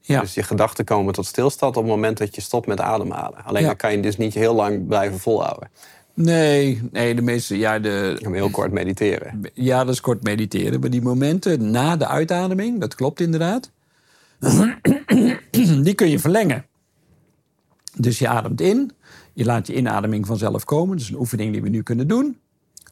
Ja, 0.00 0.20
Dus 0.20 0.34
je 0.34 0.42
gedachten 0.42 0.84
komen 0.84 1.12
tot 1.14 1.26
stilstand 1.26 1.76
op 1.76 1.82
het 1.82 1.92
moment 1.92 2.18
dat 2.18 2.34
je 2.34 2.40
stopt 2.40 2.66
met 2.66 2.80
ademhalen. 2.80 3.44
Alleen 3.44 3.62
Ja. 3.62 3.66
dan 3.68 3.76
kan 3.76 3.92
je 3.92 4.00
dus 4.00 4.16
niet 4.16 4.34
heel 4.34 4.54
lang 4.54 4.86
blijven 4.86 5.18
volhouden. 5.18 5.68
nee, 6.14 6.82
nee, 6.92 7.14
de 7.14 7.22
meeste, 7.22 7.58
ja, 7.58 7.78
de, 7.78 8.14
Je 8.18 8.22
kan 8.24 8.34
heel 8.34 8.50
kort 8.50 8.72
mediteren. 8.72 9.40
Ja, 9.54 9.84
dat 9.84 9.94
is 9.94 10.00
kort 10.00 10.22
mediteren. 10.22 10.80
Maar 10.80 10.90
die 10.90 11.02
momenten 11.02 11.70
na 11.70 11.96
de 11.96 12.06
uitademing, 12.06 12.80
dat 12.80 12.94
klopt 12.94 13.20
inderdaad. 13.20 13.70
Die 15.82 15.94
kun 15.94 16.08
je 16.10 16.18
verlengen. 16.18 16.66
Dus 17.96 18.18
je 18.18 18.28
ademt 18.28 18.60
in. 18.60 18.90
Je 19.32 19.44
laat 19.44 19.66
je 19.66 19.74
inademing 19.74 20.26
vanzelf 20.26 20.64
komen. 20.64 20.96
Dat 20.96 21.06
is 21.06 21.12
een 21.12 21.18
oefening 21.18 21.52
die 21.52 21.62
we 21.62 21.68
nu 21.68 21.82
kunnen 21.82 22.08
doen. 22.08 22.38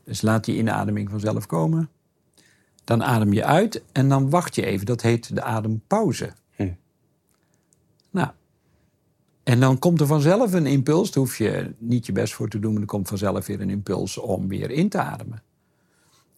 Dus 0.04 0.22
laat 0.22 0.44
die 0.44 0.56
inademing 0.56 1.10
vanzelf 1.10 1.46
komen. 1.46 1.88
Dan 2.84 3.04
adem 3.04 3.32
je 3.32 3.44
uit 3.44 3.82
en 3.92 4.08
dan 4.08 4.30
wacht 4.30 4.54
je 4.54 4.64
even. 4.66 4.86
Dat 4.86 5.02
heet 5.02 5.34
de 5.34 5.42
adempauze. 5.42 6.32
Hm. 6.56 6.72
Nou, 8.10 8.28
en 9.42 9.60
dan 9.60 9.78
komt 9.78 10.00
er 10.00 10.06
vanzelf 10.06 10.52
een 10.52 10.66
impuls. 10.66 11.10
Daar 11.10 11.24
hoef 11.24 11.38
je 11.38 11.74
niet 11.78 12.06
je 12.06 12.12
best 12.12 12.34
voor 12.34 12.48
te 12.48 12.58
doen, 12.58 12.72
maar 12.72 12.80
er 12.82 12.88
komt 12.88 13.08
vanzelf 13.08 13.46
weer 13.46 13.60
een 13.60 13.70
impuls 13.70 14.18
om 14.18 14.48
weer 14.48 14.70
in 14.70 14.88
te 14.88 14.98
ademen. 14.98 15.42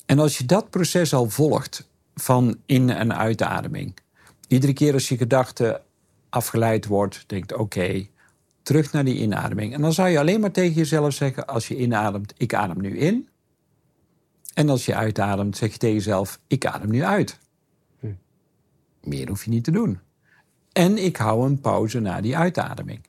En 0.06 0.18
als 0.18 0.38
je 0.38 0.44
dat 0.44 0.70
proces 0.70 1.14
al 1.14 1.30
volgt 1.30 1.88
van 2.14 2.56
in- 2.66 2.90
en 2.90 3.16
uitademing, 3.16 3.96
iedere 4.48 4.72
keer 4.72 4.92
als 4.92 5.08
je 5.08 5.16
gedachte 5.16 5.82
afgeleid 6.28 6.86
wordt, 6.86 7.24
denkt 7.26 7.54
oké, 7.54 8.06
terug 8.62 8.92
naar 8.92 9.04
die 9.04 9.20
inademing. 9.20 9.74
En 9.74 9.80
dan 9.80 9.92
zou 9.92 10.08
je 10.08 10.18
alleen 10.18 10.40
maar 10.40 10.52
tegen 10.52 10.74
jezelf 10.74 11.12
zeggen 11.12 11.46
als 11.46 11.68
je 11.68 11.76
inademt, 11.76 12.34
ik 12.36 12.54
adem 12.54 12.80
nu 12.80 12.98
in. 12.98 13.28
En 14.56 14.68
als 14.68 14.86
je 14.86 14.94
uitademt, 14.94 15.56
zeg 15.56 15.72
je 15.72 15.78
tegen 15.78 15.96
jezelf, 15.96 16.40
ik 16.46 16.66
adem 16.66 16.90
nu 16.90 17.04
uit. 17.04 17.38
Meer 19.02 19.28
hoef 19.28 19.44
je 19.44 19.50
niet 19.50 19.64
te 19.64 19.70
doen. 19.70 20.00
En 20.72 21.04
ik 21.04 21.16
hou 21.16 21.46
een 21.46 21.60
pauze 21.60 22.00
na 22.00 22.20
die 22.20 22.36
uitademing. 22.36 23.00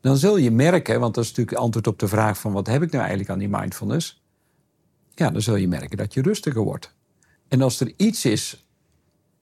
Dan 0.00 0.16
zul 0.16 0.36
je 0.36 0.50
merken, 0.50 1.00
want 1.00 1.14
dat 1.14 1.24
is 1.24 1.30
natuurlijk 1.30 1.58
antwoord 1.58 1.86
op 1.86 1.98
de 1.98 2.08
vraag 2.08 2.38
van 2.38 2.52
wat 2.52 2.66
heb 2.66 2.82
ik 2.82 2.90
nou 2.90 3.00
eigenlijk 3.00 3.30
aan 3.30 3.38
die 3.38 3.48
mindfulness? 3.48 4.22
Ja, 5.14 5.30
dan 5.30 5.42
zul 5.42 5.56
je 5.56 5.68
merken 5.68 5.96
dat 5.96 6.14
je 6.14 6.22
rustiger 6.22 6.62
wordt. 6.62 6.94
En 7.48 7.62
als 7.62 7.80
er 7.80 7.92
iets 7.96 8.24
is 8.24 8.66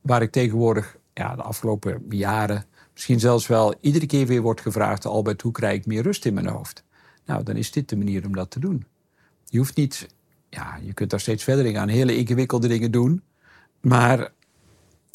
waar 0.00 0.22
ik 0.22 0.30
tegenwoordig 0.30 0.96
ja, 1.14 1.36
de 1.36 1.42
afgelopen 1.42 2.04
jaren, 2.08 2.64
misschien 2.92 3.20
zelfs 3.20 3.46
wel 3.46 3.74
iedere 3.80 4.06
keer 4.06 4.26
weer 4.26 4.42
wordt 4.42 4.60
gevraagd, 4.60 5.04
Albert, 5.04 5.42
hoe 5.42 5.52
krijg 5.52 5.76
ik 5.76 5.86
meer 5.86 6.02
rust 6.02 6.24
in 6.24 6.34
mijn 6.34 6.46
hoofd? 6.46 6.84
Nou, 7.24 7.42
dan 7.42 7.56
is 7.56 7.70
dit 7.70 7.88
de 7.88 7.96
manier 7.96 8.26
om 8.26 8.34
dat 8.34 8.50
te 8.50 8.60
doen. 8.60 8.86
Je 9.44 9.58
hoeft 9.58 9.76
niet, 9.76 10.08
ja, 10.56 10.78
je 10.82 10.92
kunt 10.92 11.10
daar 11.10 11.20
steeds 11.20 11.44
verder 11.44 11.66
in 11.66 11.74
gaan, 11.74 11.88
hele 11.88 12.16
ingewikkelde 12.16 12.68
dingen 12.68 12.90
doen, 12.90 13.22
maar 13.80 14.32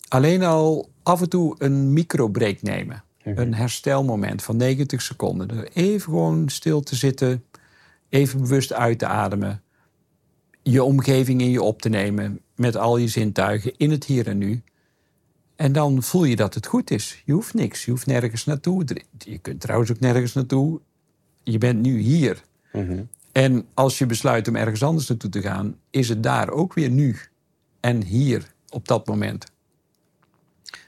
alleen 0.07 0.43
al 0.43 0.89
af 1.03 1.21
en 1.21 1.29
toe 1.29 1.55
een 1.57 1.93
microbreak 1.93 2.61
nemen. 2.61 3.03
Een 3.23 3.53
herstelmoment 3.53 4.43
van 4.43 4.57
90 4.57 5.01
seconden. 5.01 5.49
Er 5.49 5.69
Even 5.73 6.01
gewoon 6.01 6.49
stil 6.49 6.81
te 6.81 6.95
zitten, 6.95 7.43
even 8.09 8.41
bewust 8.41 8.73
uit 8.73 8.99
te 8.99 9.05
ademen. 9.05 9.61
Je 10.63 10.83
omgeving 10.83 11.41
in 11.41 11.49
je 11.49 11.61
op 11.61 11.81
te 11.81 11.89
nemen 11.89 12.39
met 12.55 12.75
al 12.75 12.97
je 12.97 13.07
zintuigen 13.07 13.77
in 13.77 13.91
het 13.91 14.05
hier 14.05 14.27
en 14.27 14.37
nu. 14.37 14.61
En 15.55 15.71
dan 15.71 16.03
voel 16.03 16.23
je 16.23 16.35
dat 16.35 16.53
het 16.53 16.65
goed 16.65 16.91
is. 16.91 17.21
Je 17.25 17.33
hoeft 17.33 17.53
niks, 17.53 17.85
je 17.85 17.91
hoeft 17.91 18.05
nergens 18.05 18.45
naartoe. 18.45 18.85
Je 19.17 19.37
kunt 19.37 19.61
trouwens 19.61 19.91
ook 19.91 19.99
nergens 19.99 20.33
naartoe. 20.33 20.79
Je 21.43 21.57
bent 21.57 21.81
nu 21.81 21.99
hier. 21.99 22.43
En 23.31 23.67
als 23.73 23.97
je 23.97 24.05
besluit 24.05 24.47
om 24.47 24.55
ergens 24.55 24.83
anders 24.83 25.07
naartoe 25.07 25.29
te 25.29 25.41
gaan, 25.41 25.79
is 25.89 26.09
het 26.09 26.23
daar 26.23 26.49
ook 26.49 26.73
weer 26.73 26.89
nu. 26.89 27.19
En 27.79 28.03
hier, 28.03 28.53
op 28.69 28.87
dat 28.87 29.07
moment. 29.07 29.51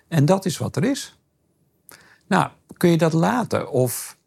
En 0.08 0.26
dat 0.26 0.46
is 0.46 0.58
wat 0.58 0.76
er 0.76 0.84
is. 0.84 1.18
Nou, 2.28 2.50
kun 2.78 2.90
je 2.90 2.98
dat 2.98 3.14
laten? 3.14 3.72
Of 3.72 4.18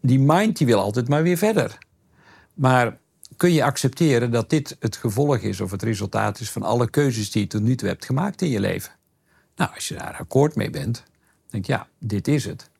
die 0.00 0.20
mind 0.20 0.56
die 0.56 0.66
wil 0.66 0.80
altijd 0.80 1.08
maar 1.08 1.22
weer 1.22 1.36
verder. 1.36 1.78
Maar 2.54 2.98
kun 3.36 3.52
je 3.52 3.64
accepteren 3.64 4.30
dat 4.30 4.50
dit 4.50 4.76
het 4.80 4.96
gevolg 4.96 5.38
is 5.38 5.60
of 5.60 5.70
het 5.70 5.82
resultaat 5.82 6.40
is 6.40 6.50
van 6.50 6.62
alle 6.62 6.90
keuzes 6.90 7.30
die 7.30 7.42
je 7.42 7.48
tot 7.48 7.62
nu 7.62 7.74
toe 7.74 7.88
hebt 7.88 8.04
gemaakt 8.04 8.42
in 8.42 8.48
je 8.48 8.60
leven? 8.60 8.92
Nou, 9.56 9.74
als 9.74 9.88
je 9.88 9.94
daar 9.94 10.16
akkoord 10.16 10.54
mee 10.54 10.70
bent, 10.70 11.04
denk 11.50 11.66
je, 11.66 11.72
ja, 11.72 11.88
dit 11.98 12.28
is 12.28 12.44
het. 12.44 12.70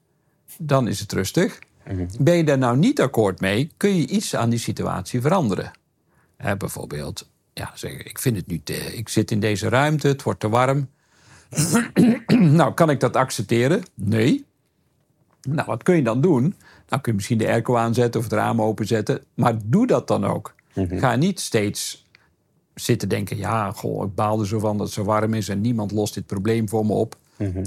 Dan 0.59 0.89
is 0.89 1.01
het 1.01 1.13
rustig. 1.13 1.59
Ben 2.19 2.37
je 2.37 2.45
daar 2.45 2.59
nou 2.59 2.77
niet 2.77 3.01
akkoord 3.01 3.41
mee, 3.41 3.71
kun 3.77 3.97
je 3.97 4.07
iets 4.07 4.37
aan 4.37 4.51
die 4.51 4.59
situatie 4.59 5.21
veranderen. 5.21 5.71
Hè, 6.37 6.57
bijvoorbeeld, 6.57 7.31
ja, 7.53 7.71
zeggen, 7.75 8.07
ik 8.07 8.19
vind 8.19 8.37
het 8.37 8.47
nu 8.47 8.61
te, 8.65 8.75
ik 8.75 9.09
zit 9.09 9.31
in 9.31 9.41
deze 9.41 9.69
ruimte, 9.69 10.09
het 10.09 10.23
wordt 10.23 10.41
te 10.41 10.49
warm. 10.49 10.89
nou, 12.59 12.75
kan 12.75 12.91
ik 12.91 13.01
dat 13.01 13.17
accepteren? 13.17 13.83
Nee. 13.95 14.45
Nou, 15.43 15.67
wat 15.67 15.83
kun 15.83 15.97
je 15.97 16.03
dan 16.03 16.21
doen? 16.21 16.43
Nou, 16.89 17.03
kun 17.03 17.13
je 17.13 17.13
misschien 17.13 17.39
de 17.39 17.49
airco 17.49 17.77
aanzetten 17.77 18.21
of 18.21 18.27
het 18.27 18.35
raam 18.35 18.63
openzetten. 18.63 19.25
Maar 19.35 19.55
doe 19.65 19.87
dat 19.87 20.09
dan 20.09 20.25
ook. 20.25 20.55
Ga 20.75 21.17
niet 21.17 21.41
steeds 21.41 22.07
zitten 22.75 23.09
denken... 23.09 23.37
ja, 23.37 23.73
goh, 23.73 24.05
ik 24.05 24.15
baal 24.15 24.41
er 24.41 24.47
zo 24.47 24.59
van 24.59 24.77
dat 24.77 24.87
het 24.87 24.95
zo 24.95 25.05
warm 25.05 25.35
is... 25.35 25.49
en 25.49 25.61
niemand 25.61 25.93
lost 25.93 26.15
dit 26.15 26.27
probleem 26.27 26.69
voor 26.69 26.87
me 26.87 26.93
op. 26.93 27.17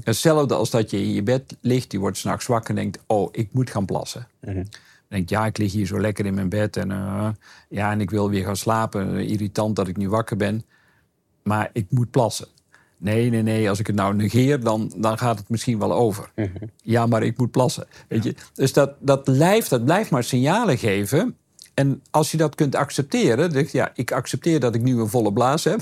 Hetzelfde 0.04 0.54
als 0.56 0.70
dat 0.70 0.92
je 0.92 0.98
in 0.98 1.14
je 1.14 1.24
bed 1.24 1.58
ligt, 1.62 1.92
je 1.92 2.00
wordt 2.00 2.18
s'nachts 2.18 2.46
wakker 2.46 2.70
en 2.70 2.76
denkt... 2.76 3.00
oh, 3.08 3.30
ik 3.32 3.50
moet 3.52 3.70
gaan 3.70 3.86
plassen. 3.86 4.28
Dan 4.42 4.66
denk 5.08 5.30
ja, 5.30 5.46
ik 5.46 5.58
lig 5.58 5.72
hier 5.72 5.86
zo 5.86 6.00
lekker 6.00 6.26
in 6.26 6.34
mijn 6.34 6.50
bed 6.50 6.78
en, 6.78 6.92
eh, 6.92 7.30
ja, 7.70 7.92
en 7.92 8.02
ik 8.02 8.10
wil 8.10 8.30
weer 8.30 8.46
gaan 8.46 8.58
slapen. 8.58 9.28
Irritant 9.28 9.76
dat 9.76 9.88
ik 9.88 9.98
nu 9.98 10.10
wakker 10.10 10.38
ben, 10.38 10.66
maar 11.44 11.70
ik 11.74 11.86
moet 11.90 12.12
plassen. 12.12 12.48
Nee, 12.98 13.30
nee, 13.30 13.42
nee, 13.42 13.70
als 13.70 13.80
ik 13.80 13.88
het 13.88 13.96
nou 13.96 14.16
negeer, 14.16 14.60
dan, 14.60 14.94
dan 14.98 15.18
gaat 15.18 15.38
het 15.38 15.50
misschien 15.50 15.80
wel 15.80 15.94
over. 15.94 16.32
Ja, 16.82 17.06
maar 17.06 17.24
ik 17.24 17.38
moet 17.38 17.52
plassen. 17.52 17.88
Weet 18.08 18.24
je? 18.24 18.36
Dus 18.54 18.74
dat, 18.74 18.94
dat, 19.00 19.28
lijf, 19.28 19.68
dat 19.68 19.86
blijft 19.86 20.10
maar 20.10 20.24
signalen 20.24 20.78
geven. 20.78 21.38
En 21.74 22.02
als 22.12 22.32
je 22.32 22.38
dat 22.38 22.56
kunt 22.56 22.76
accepteren, 22.76 23.38
dan 23.38 23.50
denk 23.50 23.68
je, 23.68 23.78
ja, 23.78 23.92
ik 23.94 24.12
accepteer 24.12 24.60
dat 24.60 24.76
ik 24.76 24.82
nu 24.82 25.00
een 25.00 25.10
volle 25.10 25.34
blaas 25.34 25.64
heb, 25.64 25.82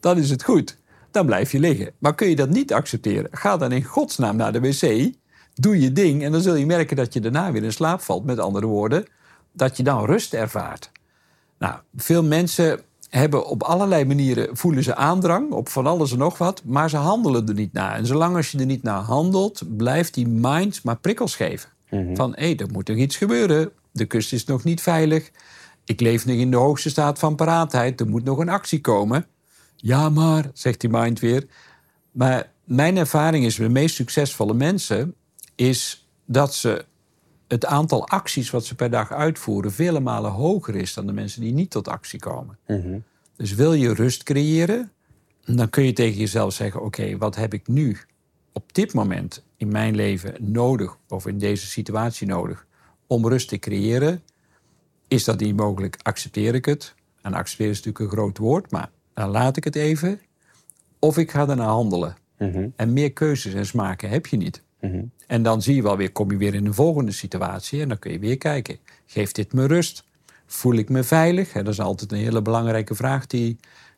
dan 0.00 0.18
is 0.18 0.30
het 0.30 0.44
goed. 0.44 0.76
Dan 1.12 1.26
blijf 1.26 1.52
je 1.52 1.58
liggen. 1.58 1.92
Maar 1.98 2.14
kun 2.14 2.28
je 2.28 2.36
dat 2.36 2.48
niet 2.48 2.72
accepteren, 2.72 3.28
ga 3.30 3.56
dan 3.56 3.72
in 3.72 3.84
godsnaam 3.84 4.36
naar 4.36 4.52
de 4.52 4.60
wc, 4.60 5.12
doe 5.54 5.80
je 5.80 5.92
ding 5.92 6.22
en 6.22 6.32
dan 6.32 6.40
zul 6.40 6.54
je 6.54 6.66
merken 6.66 6.96
dat 6.96 7.12
je 7.12 7.20
daarna 7.20 7.52
weer 7.52 7.64
in 7.64 7.72
slaap 7.72 8.00
valt. 8.00 8.24
Met 8.24 8.38
andere 8.38 8.66
woorden, 8.66 9.04
dat 9.52 9.76
je 9.76 9.82
dan 9.82 10.04
rust 10.04 10.34
ervaart. 10.34 10.90
Nou, 11.58 11.74
veel 11.96 12.22
mensen 12.22 12.80
hebben 13.08 13.46
op 13.46 13.62
allerlei 13.62 14.04
manieren 14.04 14.56
voelen 14.56 14.82
ze 14.82 14.94
aandrang 14.94 15.50
op 15.50 15.68
van 15.68 15.86
alles 15.86 16.12
en 16.12 16.18
nog 16.18 16.38
wat, 16.38 16.62
maar 16.64 16.90
ze 16.90 16.96
handelen 16.96 17.48
er 17.48 17.54
niet 17.54 17.72
naar. 17.72 17.94
En 17.96 18.06
zolang 18.06 18.36
als 18.36 18.50
je 18.50 18.58
er 18.58 18.66
niet 18.66 18.82
naar 18.82 19.00
handelt, 19.00 19.62
blijft 19.76 20.14
die 20.14 20.28
mind 20.28 20.84
maar 20.84 20.96
prikkels 20.98 21.36
geven. 21.36 21.70
Van 22.14 22.32
hé, 22.36 22.54
er 22.54 22.70
moet 22.72 22.88
nog 22.88 22.96
iets 22.96 23.16
gebeuren. 23.16 23.70
De 23.90 24.04
kust 24.04 24.32
is 24.32 24.44
nog 24.44 24.64
niet 24.64 24.80
veilig. 24.80 25.30
Ik 25.84 26.00
leef 26.00 26.26
nog 26.26 26.36
in 26.36 26.50
de 26.50 26.56
hoogste 26.56 26.90
staat 26.90 27.18
van 27.18 27.34
paraatheid. 27.34 28.00
Er 28.00 28.08
moet 28.08 28.24
nog 28.24 28.38
een 28.38 28.48
actie 28.48 28.80
komen. 28.80 29.26
Ja, 29.82 30.08
maar, 30.08 30.50
zegt 30.52 30.80
die 30.80 30.90
mind 30.90 31.20
weer. 31.20 31.46
Maar 32.10 32.52
mijn 32.64 32.96
ervaring 32.96 33.44
is, 33.44 33.54
de 33.54 33.68
meest 33.68 33.94
succesvolle 33.94 34.54
mensen, 34.54 35.14
is 35.54 36.06
dat 36.24 36.54
ze 36.54 36.84
het 37.48 37.66
aantal 37.66 38.08
acties 38.08 38.50
wat 38.50 38.64
ze 38.64 38.74
per 38.74 38.90
dag 38.90 39.12
uitvoeren 39.12 39.72
vele 39.72 40.00
malen 40.00 40.30
hoger 40.30 40.74
is 40.76 40.94
dan 40.94 41.06
de 41.06 41.12
mensen 41.12 41.40
die 41.40 41.52
niet 41.52 41.70
tot 41.70 41.88
actie 41.88 42.18
komen. 42.18 42.58
Dus 43.36 43.54
wil 43.54 43.72
je 43.72 43.94
rust 43.94 44.22
creëren, 44.22 44.92
dan 45.44 45.70
kun 45.70 45.84
je 45.84 45.92
tegen 45.92 46.18
jezelf 46.18 46.52
zeggen: 46.52 46.82
Oké, 46.82 47.16
wat 47.16 47.36
heb 47.36 47.54
ik 47.54 47.68
nu 47.68 47.98
op 48.52 48.74
dit 48.74 48.94
moment 48.94 49.44
in 49.56 49.68
mijn 49.68 49.94
leven 49.94 50.34
nodig, 50.52 50.96
of 51.08 51.26
in 51.26 51.38
deze 51.38 51.66
situatie 51.66 52.26
nodig, 52.26 52.66
om 53.06 53.28
rust 53.28 53.48
te 53.48 53.58
creëren? 53.58 54.22
Is 55.08 55.24
dat 55.24 55.40
niet 55.40 55.56
mogelijk? 55.56 55.96
Accepteer 56.02 56.54
ik 56.54 56.64
het? 56.64 56.94
En 57.22 57.34
accepteren 57.34 57.72
is 57.72 57.82
natuurlijk 57.82 58.12
een 58.12 58.18
groot 58.18 58.38
woord, 58.38 58.70
maar 58.70 58.90
dan 59.14 59.28
laat 59.30 59.56
ik 59.56 59.64
het 59.64 59.76
even. 59.76 60.20
Of 60.98 61.18
ik 61.18 61.30
ga 61.30 61.48
ernaar 61.48 61.66
handelen. 61.66 62.16
En 62.76 62.92
meer 62.92 63.12
keuzes 63.12 63.54
en 63.54 63.66
smaken 63.66 64.08
heb 64.08 64.26
je 64.26 64.36
niet. 64.36 64.62
En 65.26 65.42
dan 65.42 65.62
zie 65.62 65.74
je 65.74 65.82
wel 65.82 65.96
weer, 65.96 66.12
kom 66.12 66.30
je 66.30 66.36
weer 66.36 66.54
in 66.54 66.66
een 66.66 66.74
volgende 66.74 67.12
situatie 67.12 67.80
en 67.80 67.88
dan 67.88 67.98
kun 67.98 68.12
je 68.12 68.18
weer 68.18 68.38
kijken. 68.38 68.78
Geeft 69.06 69.34
dit 69.34 69.52
me 69.52 69.66
rust? 69.66 70.04
Voel 70.46 70.74
ik 70.74 70.88
me 70.88 71.02
veilig? 71.02 71.52
Dat 71.52 71.68
is 71.68 71.80
altijd 71.80 72.12
een 72.12 72.18
hele 72.18 72.42
belangrijke 72.42 72.94
vraag 72.94 73.26
die, 73.26 73.56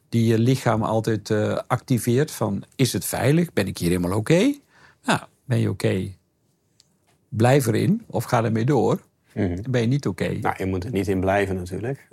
die 0.09 0.27
je 0.27 0.39
lichaam 0.39 0.83
altijd 0.83 1.31
eh, 1.31 1.59
activeert. 1.67 2.31
Van, 2.31 2.65
is 2.77 2.93
het 2.93 3.05
veilig? 3.05 3.53
Ben 3.53 3.67
ik 3.67 3.79
hier 3.79 3.89
helemaal 3.89 4.19
oké? 4.19 4.55
Nou, 5.05 5.21
ben 5.45 5.59
je 5.59 5.71
oké? 5.71 6.13
Blijf 7.29 7.67
erin 7.67 8.03
of 8.07 8.25
ga 8.25 8.45
ermee 8.45 8.65
door. 8.65 9.01
Ben 9.71 9.81
je 9.81 9.87
niet 9.87 10.07
oké? 10.07 10.33
Nou, 10.33 10.55
je 10.59 10.67
moet 10.67 10.85
er 10.85 10.91
niet 10.91 11.09
in 11.09 11.21
blijven 11.21 11.57
natuurlijk. 11.57 12.09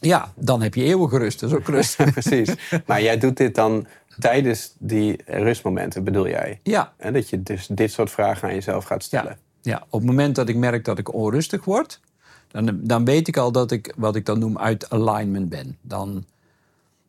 Ja, 0.00 0.32
dan 0.36 0.62
heb 0.62 0.74
je 0.74 0.82
eeuwige 0.82 1.18
rust. 1.18 1.40
Dat 1.40 1.50
is 1.50 1.56
ook 1.56 1.68
rust. 1.68 1.96
Precies. 2.12 2.54
Maar 2.86 3.02
jij 3.02 3.18
doet 3.18 3.36
dit 3.36 3.54
dan 3.54 3.86
tijdens 4.18 4.74
die 4.78 5.20
rustmomenten, 5.26 6.04
bedoel 6.04 6.28
jij? 6.28 6.60
ja, 6.62 6.92
En 6.96 7.12
dat 7.12 7.28
je 7.28 7.42
dus 7.42 7.66
dit 7.66 7.92
soort 7.92 8.10
vragen 8.10 8.48
aan 8.48 8.54
jezelf 8.54 8.84
gaat 8.84 9.02
stellen. 9.02 9.38
Ja, 9.62 9.72
ja, 9.72 9.86
op 9.90 10.00
het 10.00 10.08
moment 10.08 10.34
dat 10.34 10.48
ik 10.48 10.56
merk 10.56 10.84
dat 10.84 10.98
ik 10.98 11.14
onrustig 11.14 11.64
word, 11.64 12.00
dan, 12.48 12.80
dan 12.82 13.04
weet 13.04 13.28
ik 13.28 13.36
al 13.36 13.52
dat 13.52 13.70
ik 13.70 13.94
wat 13.96 14.16
ik 14.16 14.26
dan 14.26 14.38
noem 14.38 14.58
uit 14.58 14.90
alignment 14.90 15.48
ben. 15.48 15.78
Dan, 15.80 16.24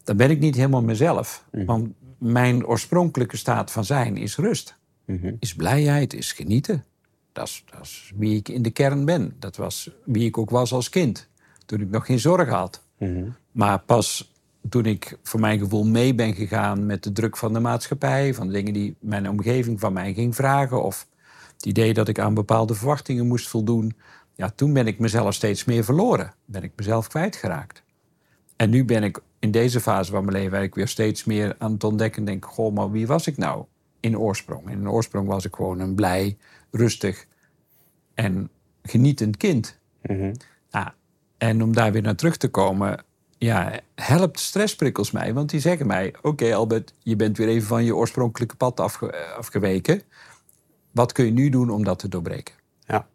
dan 0.04 0.17
ben 0.17 0.30
ik 0.30 0.39
niet 0.39 0.56
helemaal 0.56 0.84
mezelf. 0.84 1.43
Want 1.52 1.93
mijn 2.17 2.65
oorspronkelijke 2.65 3.38
staat 3.38 3.71
van 3.71 3.86
zijn 3.86 4.17
is 4.17 4.36
rust. 4.36 4.78
Is 5.39 5.56
blijheid, 5.56 6.13
is 6.13 6.32
genieten. 6.32 6.86
Dat 7.32 7.47
is, 7.47 7.63
dat 7.71 7.82
is 7.82 8.12
wie 8.15 8.36
ik 8.36 8.49
in 8.49 8.62
de 8.62 8.69
kern 8.69 9.06
ben. 9.06 9.36
Dat 9.39 9.56
was 9.56 9.89
wie 10.06 10.25
ik 10.25 10.38
ook 10.38 10.49
was 10.49 10.71
als 10.71 10.89
kind. 10.89 11.28
Toen 11.69 11.82
ik 11.82 11.89
nog 11.89 12.05
geen 12.05 12.19
zorgen 12.19 12.53
had. 12.53 12.84
Maar 13.51 13.79
pas 13.79 14.34
toen 14.69 14.86
ik 14.86 15.17
voor 15.23 15.39
mijn 15.39 15.60
gevoel 15.60 15.86
mee 15.86 16.15
ben 16.15 16.34
gegaan 16.34 16.86
met 16.86 17.03
de 17.03 17.12
druk 17.12 17.38
van 17.38 17.53
de 17.53 17.60
maatschappij, 17.60 18.34
van 18.34 18.49
dingen 18.49 18.73
die 18.73 18.95
mijn 18.99 19.29
omgeving 19.29 19.79
van 19.79 19.93
mij 19.93 20.13
ging 20.13 20.36
vragen, 20.36 20.84
of 20.84 21.08
het 21.53 21.65
idee 21.65 21.93
dat 21.93 22.08
ik 22.08 22.19
aan 22.19 22.34
bepaalde 22.34 22.75
verwachtingen 22.75 23.27
moest 23.27 23.47
voldoen, 23.47 23.95
ja, 24.36 24.49
toen 24.49 24.73
ben 24.73 24.88
ik 24.88 24.99
mezelf 24.99 25.34
steeds 25.34 25.65
meer 25.65 25.84
verloren. 25.84 26.34
Ben 26.45 26.63
ik 26.63 26.71
mezelf 26.75 27.08
kwijtgeraakt. 27.08 27.84
En 28.55 28.69
nu 28.69 28.86
ben 28.86 29.03
ik 29.03 29.19
in 29.39 29.51
deze 29.51 29.79
fase 29.79 30.12
van 30.12 30.25
mijn 30.25 30.38
leven 30.38 30.58
eigenlijk 30.58 30.75
weer 30.75 30.88
steeds 30.88 31.23
meer 31.23 31.55
aan 31.58 31.71
het 31.71 31.84
ontdekken 31.84 32.19
en 32.19 32.25
denk, 32.25 32.45
goh, 32.45 32.73
maar 32.73 32.91
wie 32.91 33.08
was 33.08 33.27
ik 33.27 33.38
nou 33.38 33.65
in 33.99 34.17
oorsprong? 34.17 34.69
In 34.69 34.89
oorsprong 34.89 35.27
was 35.27 35.45
ik 35.45 35.55
gewoon 35.55 35.79
een 35.79 35.95
blij, 35.95 36.38
rustig 36.71 37.25
en 38.13 38.49
genietend 38.84 39.38
kind. 39.38 39.79
Ja, 40.01 40.32
en 41.39 41.63
om 41.63 41.73
daar 41.73 41.91
weer 41.91 42.02
naar 42.02 42.15
terug 42.15 42.38
te 42.38 42.47
komen, 42.47 43.04
ja, 43.38 43.80
helpt 43.95 44.39
stressprikkels 44.39 45.12
mij. 45.12 45.34
Want 45.34 45.49
die 45.49 45.60
zeggen 45.60 45.88
mij, 45.88 46.13
oké 46.21 46.56
Albert, 46.56 46.93
je 46.99 47.15
bent 47.15 47.38
weer 47.38 47.47
even 47.47 47.67
van 47.67 47.84
je 47.84 47.95
oorspronkelijke 47.95 48.56
pad 48.56 48.80
afge- 48.80 49.25
afgeweken. 49.38 50.02
Wat 50.91 51.12
kun 51.12 51.25
je 51.25 51.32
nu 51.32 51.49
doen 51.49 51.69
om 51.69 51.84
dat 51.84 51.99
te 51.99 52.08
doorbreken? 52.08 52.56
Ja. 52.80 53.08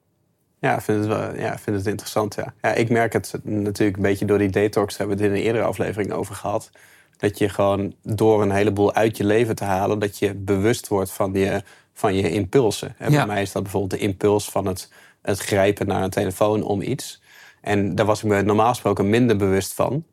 Ja, 0.58 0.74
ik 0.74 0.80
vind 0.80 0.98
het, 0.98 1.06
wel, 1.08 1.36
ja, 1.36 1.52
ik 1.52 1.58
vind 1.58 1.76
het 1.76 1.86
interessant. 1.86 2.34
Ja. 2.34 2.54
Ja, 2.62 2.72
ik 2.72 2.90
merk 2.90 3.12
het 3.12 3.34
natuurlijk 3.42 3.96
een 3.96 4.02
beetje 4.02 4.24
door 4.26 4.38
die 4.38 4.50
detox. 4.50 4.96
Daar 4.96 5.06
hebben 5.06 5.16
we 5.16 5.22
het 5.22 5.32
in 5.32 5.38
een 5.40 5.46
eerdere 5.46 5.64
aflevering 5.64 6.12
over 6.12 6.34
gehad. 6.34 6.70
Dat 7.16 7.38
je 7.38 7.48
gewoon 7.48 7.94
door 8.02 8.42
een 8.42 8.50
heleboel 8.50 8.94
uit 8.94 9.16
je 9.16 9.24
leven 9.24 9.54
te 9.56 9.64
halen, 9.64 9.98
dat 9.98 10.18
je 10.18 10.34
bewust 10.34 10.88
wordt 10.88 11.10
van 11.12 11.32
je, 11.32 11.62
van 11.92 12.14
je 12.14 12.30
impulsen. 12.30 12.94
En 12.98 13.10
Ja. 13.10 13.16
Bij 13.16 13.34
mij 13.34 13.42
is 13.42 13.52
dat 13.52 13.62
bijvoorbeeld 13.62 14.00
de 14.00 14.06
impuls 14.06 14.50
van 14.50 14.66
het, 14.66 14.92
het 15.22 15.38
grijpen 15.38 15.86
naar 15.86 16.02
een 16.02 16.10
telefoon 16.10 16.62
om 16.62 16.82
iets. 16.82 17.22
En 17.64 17.94
daar 17.94 18.06
was 18.06 18.22
ik 18.22 18.28
me 18.28 18.42
normaal 18.42 18.68
gesproken 18.68 19.10
minder 19.10 19.36
bewust 19.36 19.72
van. 19.74 20.04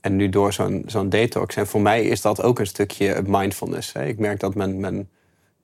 En 0.00 0.16
nu 0.16 0.28
door 0.28 0.52
zo'n 0.52 0.82
zo'n 0.86 1.08
detox. 1.08 1.56
En 1.56 1.66
voor 1.66 1.80
mij 1.80 2.04
is 2.04 2.20
dat 2.20 2.42
ook 2.42 2.58
een 2.58 2.66
stukje 2.66 3.22
mindfulness. 3.26 3.92
Hè. 3.92 4.06
Ik 4.06 4.18
merk 4.18 4.40
dat 4.40 4.54
mijn, 4.54 4.80
mijn, 4.80 5.08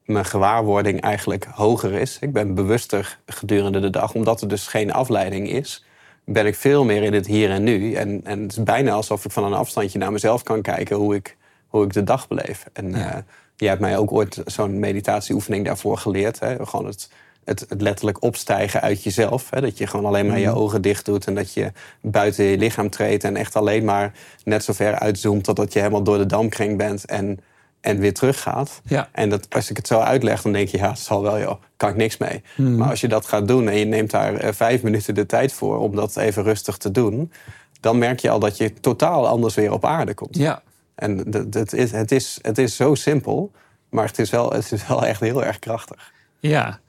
mijn 0.05 0.25
gewaarwording 0.25 1.01
eigenlijk 1.01 1.45
hoger 1.45 1.93
is. 1.93 2.19
Ik 2.21 2.33
ben 2.33 2.55
bewuster 2.55 3.19
gedurende 3.27 3.81
de 3.81 3.91
dag, 3.91 4.15
omdat 4.15 4.41
er 4.41 4.49
dus 4.49 4.67
geen 4.67 4.93
afleiding 4.93 5.51
is. 5.51 5.85
Ben 6.25 6.47
ik 6.47 6.55
veel 6.55 6.85
meer 6.85 7.03
in 7.03 7.13
het 7.13 7.27
hier 7.27 7.51
en 7.51 7.63
nu. 7.63 7.93
En, 7.95 8.21
en 8.25 8.43
het 8.43 8.53
is 8.53 8.63
bijna 8.63 8.93
alsof 8.93 9.25
ik 9.25 9.31
van 9.31 9.45
een 9.45 9.55
afstandje 9.55 9.99
naar 9.99 10.13
mezelf 10.13 10.43
kan 10.43 10.63
kijken 10.63 10.97
hoe 10.97 11.15
ik, 11.15 11.37
hoe 11.67 11.85
ik 11.85 11.93
de 11.93 12.05
dag 12.05 12.29
beleef. 12.29 12.67
En 12.73 12.91
Ja. 12.91 13.15
eh, 13.15 13.23
jij 13.57 13.69
hebt 13.69 13.81
mij 13.81 13.99
ook 13.99 14.13
ooit 14.13 14.43
zo'n 14.45 14.79
meditatieoefening 14.79 15.65
daarvoor 15.65 15.99
geleerd. 15.99 16.41
Hè? 16.41 16.67
Gewoon 16.67 16.87
het, 16.87 17.11
het, 17.47 17.65
het 17.69 17.81
letterlijk 17.83 18.23
opstijgen 18.23 18.81
uit 18.81 19.03
jezelf. 19.03 19.51
Hè? 19.51 19.61
Dat 19.61 19.79
je 19.79 19.87
gewoon 19.87 20.07
alleen 20.07 20.27
maar 20.27 20.39
je 20.39 20.51
ogen 20.51 20.83
dicht 20.83 21.05
doet 21.05 21.27
en 21.27 21.35
dat 21.35 21.53
je 21.53 21.73
buiten 22.01 22.45
je 22.45 22.59
lichaam 22.59 22.91
treedt 22.91 23.25
en 23.25 23.37
echt 23.37 23.57
alleen 23.57 23.85
maar 23.85 24.13
net 24.45 24.65
zo 24.65 24.73
ver 24.73 24.99
uitzoomt 24.99 25.45
totdat 25.45 25.73
je 25.73 25.79
helemaal 25.79 26.03
door 26.03 26.19
de 26.19 26.27
damkring 26.27 26.77
bent 26.77 27.05
en, 27.05 27.41
en 27.81 27.99
weer 27.99 28.15
teruggaat. 28.15 28.81
Ja. 28.85 29.09
En 29.13 29.29
dat, 29.29 29.47
als 29.55 29.71
ik 29.71 29.77
het 29.77 29.87
zo 29.87 29.99
uitleg, 29.99 30.43
dan 30.43 30.53
denk 30.53 30.69
je, 30.69 30.77
ja, 30.77 30.89
het 30.89 30.99
zal 30.99 31.23
wel, 31.23 31.39
joh, 31.39 31.61
kan 31.77 31.91
ik 31.91 31.97
niks 31.97 32.17
mee. 32.17 32.43
Maar 32.57 32.91
als 32.91 33.01
je 33.01 33.09
dat 33.09 33.27
gaat 33.27 33.49
doen 33.49 33.69
en 33.69 33.77
je 33.77 33.85
neemt 33.85 34.11
daar 34.11 34.35
eh, 34.35 34.53
vijf 34.53 34.83
minuten 34.83 35.15
de 35.15 35.27
tijd 35.27 35.53
voor 35.53 35.79
om 35.79 35.97
dat 35.97 36.17
even 36.17 36.43
rustig 36.43 36.77
te 36.77 36.91
doen, 36.91 37.33
dan 37.81 37.99
merk 37.99 38.21
je 38.21 38.31
al 38.31 38.39
dat 38.39 38.57
je 38.57 38.73
totaal 38.73 39.27
anders 39.27 39.55
weer 39.55 39.73
op 39.73 39.85
aarde 39.85 40.15
komt. 40.15 40.37
Ja, 40.37 40.63
En 40.95 41.31
dat, 41.31 41.53
dat 41.53 41.73
is, 41.73 41.93
het, 41.93 42.13
is, 42.13 42.39
het 42.43 42.59
is 42.59 42.77
zo 42.77 42.95
simpel, 42.95 43.53
maar 43.89 44.07
het 44.07 44.19
is, 44.19 44.31
wel, 44.31 44.53
het 44.53 44.73
is 44.73 44.87
wel 44.87 45.07
echt 45.07 45.21
heel 45.21 45.45
erg 45.45 45.59
krachtig. 45.59 46.13
ja. 46.41 46.81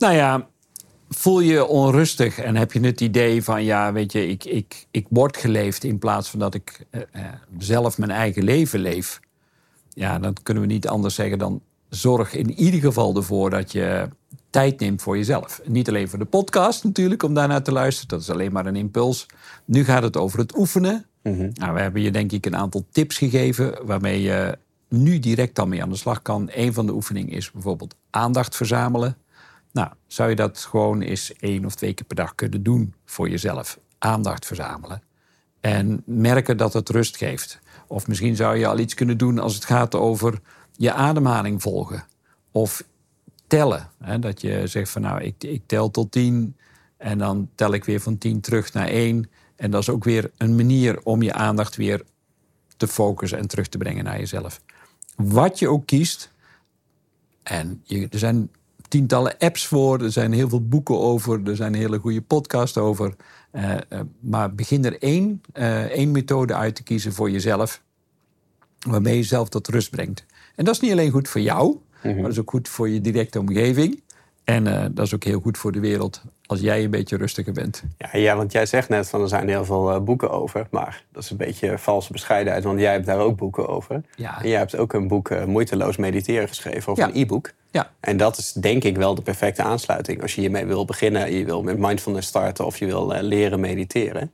Nou 0.00 0.14
ja, 0.14 0.48
voel 1.08 1.40
je 1.40 1.66
onrustig 1.66 2.38
en 2.38 2.56
heb 2.56 2.72
je 2.72 2.80
het 2.80 3.00
idee 3.00 3.44
van, 3.44 3.64
ja, 3.64 3.92
weet 3.92 4.12
je, 4.12 4.28
ik, 4.28 4.44
ik, 4.44 4.86
ik 4.90 5.06
word 5.08 5.36
geleefd 5.36 5.84
in 5.84 5.98
plaats 5.98 6.30
van 6.30 6.38
dat 6.38 6.54
ik 6.54 6.86
eh, 6.90 7.00
eh, 7.12 7.24
zelf 7.58 7.98
mijn 7.98 8.10
eigen 8.10 8.44
leven 8.44 8.80
leef. 8.80 9.20
Ja, 9.88 10.18
dan 10.18 10.36
kunnen 10.42 10.62
we 10.62 10.68
niet 10.68 10.88
anders 10.88 11.14
zeggen 11.14 11.38
dan 11.38 11.62
zorg 11.88 12.34
in 12.34 12.50
ieder 12.50 12.80
geval 12.80 13.16
ervoor 13.16 13.50
dat 13.50 13.72
je 13.72 14.08
tijd 14.50 14.80
neemt 14.80 15.02
voor 15.02 15.16
jezelf. 15.16 15.60
Niet 15.64 15.88
alleen 15.88 16.08
voor 16.08 16.18
de 16.18 16.24
podcast 16.24 16.84
natuurlijk, 16.84 17.22
om 17.22 17.34
daarnaar 17.34 17.62
te 17.62 17.72
luisteren. 17.72 18.08
Dat 18.08 18.20
is 18.20 18.30
alleen 18.30 18.52
maar 18.52 18.66
een 18.66 18.76
impuls. 18.76 19.26
Nu 19.64 19.84
gaat 19.84 20.02
het 20.02 20.16
over 20.16 20.38
het 20.38 20.58
oefenen. 20.58 21.06
Nou, 21.54 21.74
we 21.74 21.80
hebben 21.80 22.02
je 22.02 22.10
denk 22.10 22.32
ik 22.32 22.46
een 22.46 22.56
aantal 22.56 22.84
tips 22.90 23.18
gegeven 23.18 23.86
waarmee 23.86 24.22
je 24.22 24.58
nu 24.88 25.18
direct 25.18 25.58
al 25.58 25.66
mee 25.66 25.82
aan 25.82 25.90
de 25.90 25.96
slag 25.96 26.22
kan. 26.22 26.48
Een 26.52 26.72
van 26.72 26.86
de 26.86 26.92
oefeningen 26.92 27.32
is 27.32 27.50
bijvoorbeeld 27.50 27.94
aandacht 28.10 28.56
verzamelen. 28.56 29.16
Nou, 29.72 29.88
zou 30.06 30.30
je 30.30 30.36
dat 30.36 30.58
gewoon 30.58 31.00
eens 31.00 31.32
één 31.32 31.64
of 31.64 31.74
twee 31.74 31.94
keer 31.94 32.06
per 32.06 32.16
dag 32.16 32.34
kunnen 32.34 32.62
doen 32.62 32.94
voor 33.04 33.28
jezelf? 33.28 33.78
Aandacht 33.98 34.46
verzamelen. 34.46 35.02
En 35.60 36.02
merken 36.04 36.56
dat 36.56 36.72
het 36.72 36.88
rust 36.88 37.16
geeft. 37.16 37.58
Of 37.86 38.06
misschien 38.06 38.36
zou 38.36 38.56
je 38.56 38.66
al 38.66 38.78
iets 38.78 38.94
kunnen 38.94 39.18
doen 39.18 39.38
als 39.38 39.54
het 39.54 39.64
gaat 39.64 39.94
over 39.94 40.40
je 40.72 40.92
ademhaling 40.92 41.62
volgen. 41.62 42.04
Of 42.50 42.84
tellen. 43.46 43.90
Hè? 43.98 44.18
Dat 44.18 44.40
je 44.40 44.66
zegt 44.66 44.90
van 44.90 45.02
nou, 45.02 45.22
ik, 45.22 45.34
ik 45.38 45.62
tel 45.66 45.90
tot 45.90 46.12
tien. 46.12 46.56
En 46.96 47.18
dan 47.18 47.48
tel 47.54 47.72
ik 47.72 47.84
weer 47.84 48.00
van 48.00 48.18
tien 48.18 48.40
terug 48.40 48.72
naar 48.72 48.88
één. 48.88 49.30
En 49.56 49.70
dat 49.70 49.80
is 49.80 49.88
ook 49.88 50.04
weer 50.04 50.30
een 50.36 50.56
manier 50.56 51.02
om 51.02 51.22
je 51.22 51.32
aandacht 51.32 51.76
weer 51.76 52.02
te 52.76 52.88
focussen 52.88 53.38
en 53.38 53.48
terug 53.48 53.68
te 53.68 53.78
brengen 53.78 54.04
naar 54.04 54.18
jezelf. 54.18 54.60
Wat 55.16 55.58
je 55.58 55.68
ook 55.68 55.86
kiest. 55.86 56.32
En 57.42 57.80
je, 57.84 58.08
er 58.10 58.18
zijn 58.18 58.50
tientallen 58.90 59.38
apps 59.38 59.66
voor, 59.66 60.02
er 60.02 60.12
zijn 60.12 60.32
heel 60.32 60.48
veel 60.48 60.68
boeken 60.68 60.98
over, 60.98 61.40
er 61.44 61.56
zijn 61.56 61.74
hele 61.74 61.98
goede 61.98 62.22
podcasts 62.22 62.76
over. 62.76 63.14
Uh, 63.52 63.70
uh, 63.70 64.00
maar 64.20 64.54
begin 64.54 64.84
er 64.84 65.02
één, 65.02 65.42
uh, 65.54 65.82
één 65.82 66.10
methode 66.10 66.54
uit 66.54 66.74
te 66.74 66.82
kiezen 66.82 67.12
voor 67.12 67.30
jezelf, 67.30 67.82
waarmee 68.88 69.16
je 69.16 69.22
zelf 69.22 69.48
tot 69.48 69.68
rust 69.68 69.90
brengt. 69.90 70.26
En 70.56 70.64
dat 70.64 70.74
is 70.74 70.80
niet 70.80 70.92
alleen 70.92 71.10
goed 71.10 71.28
voor 71.28 71.40
jou, 71.40 71.66
mm 71.66 71.80
-hmm. 72.00 72.12
maar 72.14 72.22
dat 72.22 72.32
is 72.32 72.38
ook 72.38 72.50
goed 72.50 72.68
voor 72.68 72.88
je 72.88 73.00
directe 73.00 73.38
omgeving. 73.38 74.02
En 74.44 74.64
dat 74.94 75.06
is 75.06 75.14
ook 75.14 75.24
heel 75.24 75.40
goed 75.40 75.58
voor 75.58 75.72
de 75.72 75.80
wereld 75.80 76.22
als 76.46 76.60
jij 76.60 76.84
een 76.84 76.90
beetje 76.90 77.16
rustiger 77.16 77.52
bent. 77.52 77.82
Ja, 77.98 78.18
ja 78.18 78.36
want 78.36 78.52
jij 78.52 78.66
zegt 78.66 78.88
net 78.88 79.08
van 79.08 79.20
er 79.20 79.28
zijn 79.28 79.48
heel 79.48 79.64
veel 79.64 80.02
boeken 80.04 80.30
over. 80.30 80.66
Maar 80.70 81.04
dat 81.12 81.22
is 81.22 81.30
een 81.30 81.36
beetje 81.36 81.78
valse 81.78 82.12
bescheidenheid, 82.12 82.64
want 82.64 82.80
jij 82.80 82.92
hebt 82.92 83.06
daar 83.06 83.18
ook 83.18 83.36
boeken 83.36 83.68
over. 83.68 84.02
Ja. 84.14 84.42
En 84.42 84.48
jij 84.48 84.58
hebt 84.58 84.76
ook 84.76 84.92
een 84.92 85.08
boek 85.08 85.46
Moeiteloos 85.46 85.96
Mediteren 85.96 86.48
geschreven, 86.48 86.92
of 86.92 86.98
Ja. 86.98 87.08
een 87.08 87.16
e-book. 87.16 87.52
Ja. 87.70 87.90
En 88.00 88.16
dat 88.16 88.36
is 88.38 88.52
denk 88.52 88.84
ik 88.84 88.96
wel 88.96 89.14
de 89.14 89.22
perfecte 89.22 89.62
aansluiting. 89.62 90.22
Als 90.22 90.34
je 90.34 90.40
hiermee 90.40 90.64
wil 90.64 90.84
beginnen, 90.84 91.32
je 91.32 91.44
wil 91.44 91.62
met 91.62 91.78
mindfulness 91.78 92.28
starten 92.28 92.66
of 92.66 92.78
je 92.78 92.86
wil 92.86 93.14
uh, 93.14 93.20
leren 93.22 93.60
mediteren. 93.60 94.32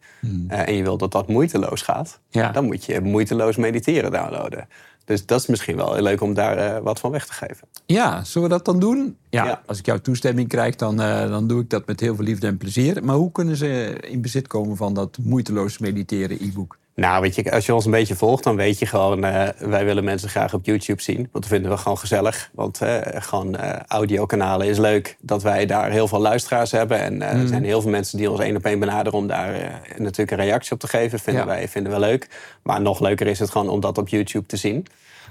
en 0.49 0.75
je 0.75 0.83
wil 0.83 0.97
dat 0.97 1.13
dat 1.13 1.29
moeiteloos 1.29 1.83
gaat, 1.83 2.19
Hmm. 2.31 2.43
Ja. 2.43 2.53
dan 2.53 2.65
moet 2.65 2.85
je 2.85 3.01
Moeiteloos 3.01 3.57
Mediteren 3.57 4.11
downloaden. 4.13 4.69
Dus 5.05 5.27
dat 5.27 5.41
is 5.41 5.47
misschien 5.47 5.77
wel 5.77 6.01
leuk 6.01 6.21
om 6.21 6.35
daar 6.35 6.59
uh, 6.77 6.83
wat 6.83 7.01
van 7.01 7.11
weg 7.11 7.27
te 7.27 7.33
geven. 7.33 7.69
Ja, 7.87 8.25
zullen 8.25 8.49
we 8.49 8.55
dat 8.55 8.65
dan 8.65 8.81
doen? 8.81 9.17
Ja, 9.31 9.45
Ja. 9.45 9.63
als 9.67 9.79
ik 9.79 9.87
jouw 9.87 9.99
toestemming 10.01 10.49
krijg, 10.49 10.77
dan, 10.77 10.97
dan 10.97 11.47
doe 11.47 11.61
ik 11.63 11.71
dat 11.71 11.87
met 11.87 12.01
heel 12.01 12.15
veel 12.15 12.25
liefde 12.25 12.47
en 12.47 12.57
plezier. 12.57 13.05
Maar 13.05 13.17
hoe 13.17 13.33
kunnen 13.33 13.57
ze 13.57 13.97
in 14.01 14.21
bezit 14.23 14.47
komen 14.47 14.77
van 14.77 14.95
dat 14.95 15.19
moeiteloos 15.23 15.79
mediteren 15.79 16.37
e-book? 16.43 16.79
Nou, 16.97 17.21
weet 17.21 17.35
je, 17.35 17.53
als 17.53 17.67
je 17.67 17.75
ons 17.75 17.85
een 17.85 17.91
beetje 17.91 18.17
volgt, 18.17 18.45
dan 18.45 18.57
weet 18.57 18.79
je 18.79 18.87
gewoon... 18.87 19.25
Uh, 19.25 19.49
wij 19.59 19.85
willen 19.85 20.05
mensen 20.05 20.29
graag 20.29 20.55
op 20.55 20.65
YouTube 20.65 21.03
zien. 21.03 21.17
Want 21.17 21.33
dat 21.33 21.47
vinden 21.47 21.71
we 21.71 21.77
gewoon 21.77 21.99
gezellig. 21.99 22.51
Want 22.55 22.83
uh, 22.83 22.97
gewoon 23.03 23.55
uh, 23.55 23.71
audiokanalen 23.87 24.67
is 24.67 24.79
leuk. 24.79 25.17
Dat 25.21 25.43
wij 25.43 25.67
daar 25.67 25.91
heel 25.91 26.09
veel 26.09 26.19
luisteraars 26.19 26.71
hebben. 26.71 27.01
En 27.01 27.15
mm. 27.15 27.23
er 27.23 27.49
zijn 27.49 27.65
heel 27.65 27.81
veel 27.81 27.91
mensen 27.91 28.19
die 28.19 28.31
ons 28.31 28.41
één 28.41 28.57
op 28.57 28.65
één 28.65 28.79
benaderen... 28.79 29.19
om 29.19 29.27
daar 29.27 29.81
natuurlijk 29.97 30.31
een 30.31 30.47
reactie 30.47 30.73
op 30.73 30.81
te 30.81 30.89
geven. 30.89 31.19
Vinden, 31.19 31.43
ja. 31.43 31.49
wij, 31.49 31.69
vinden 31.69 31.93
we 31.93 31.99
leuk. 31.99 32.29
Maar 32.63 32.81
nog 32.81 33.01
leuker 33.01 33.27
is 33.27 33.39
het 33.39 33.51
gewoon 33.51 33.69
om 33.69 33.81
dat 33.81 33.99
op 33.99 34.09
YouTube 34.09 34.47
te 34.47 34.57
zien. 34.57 34.87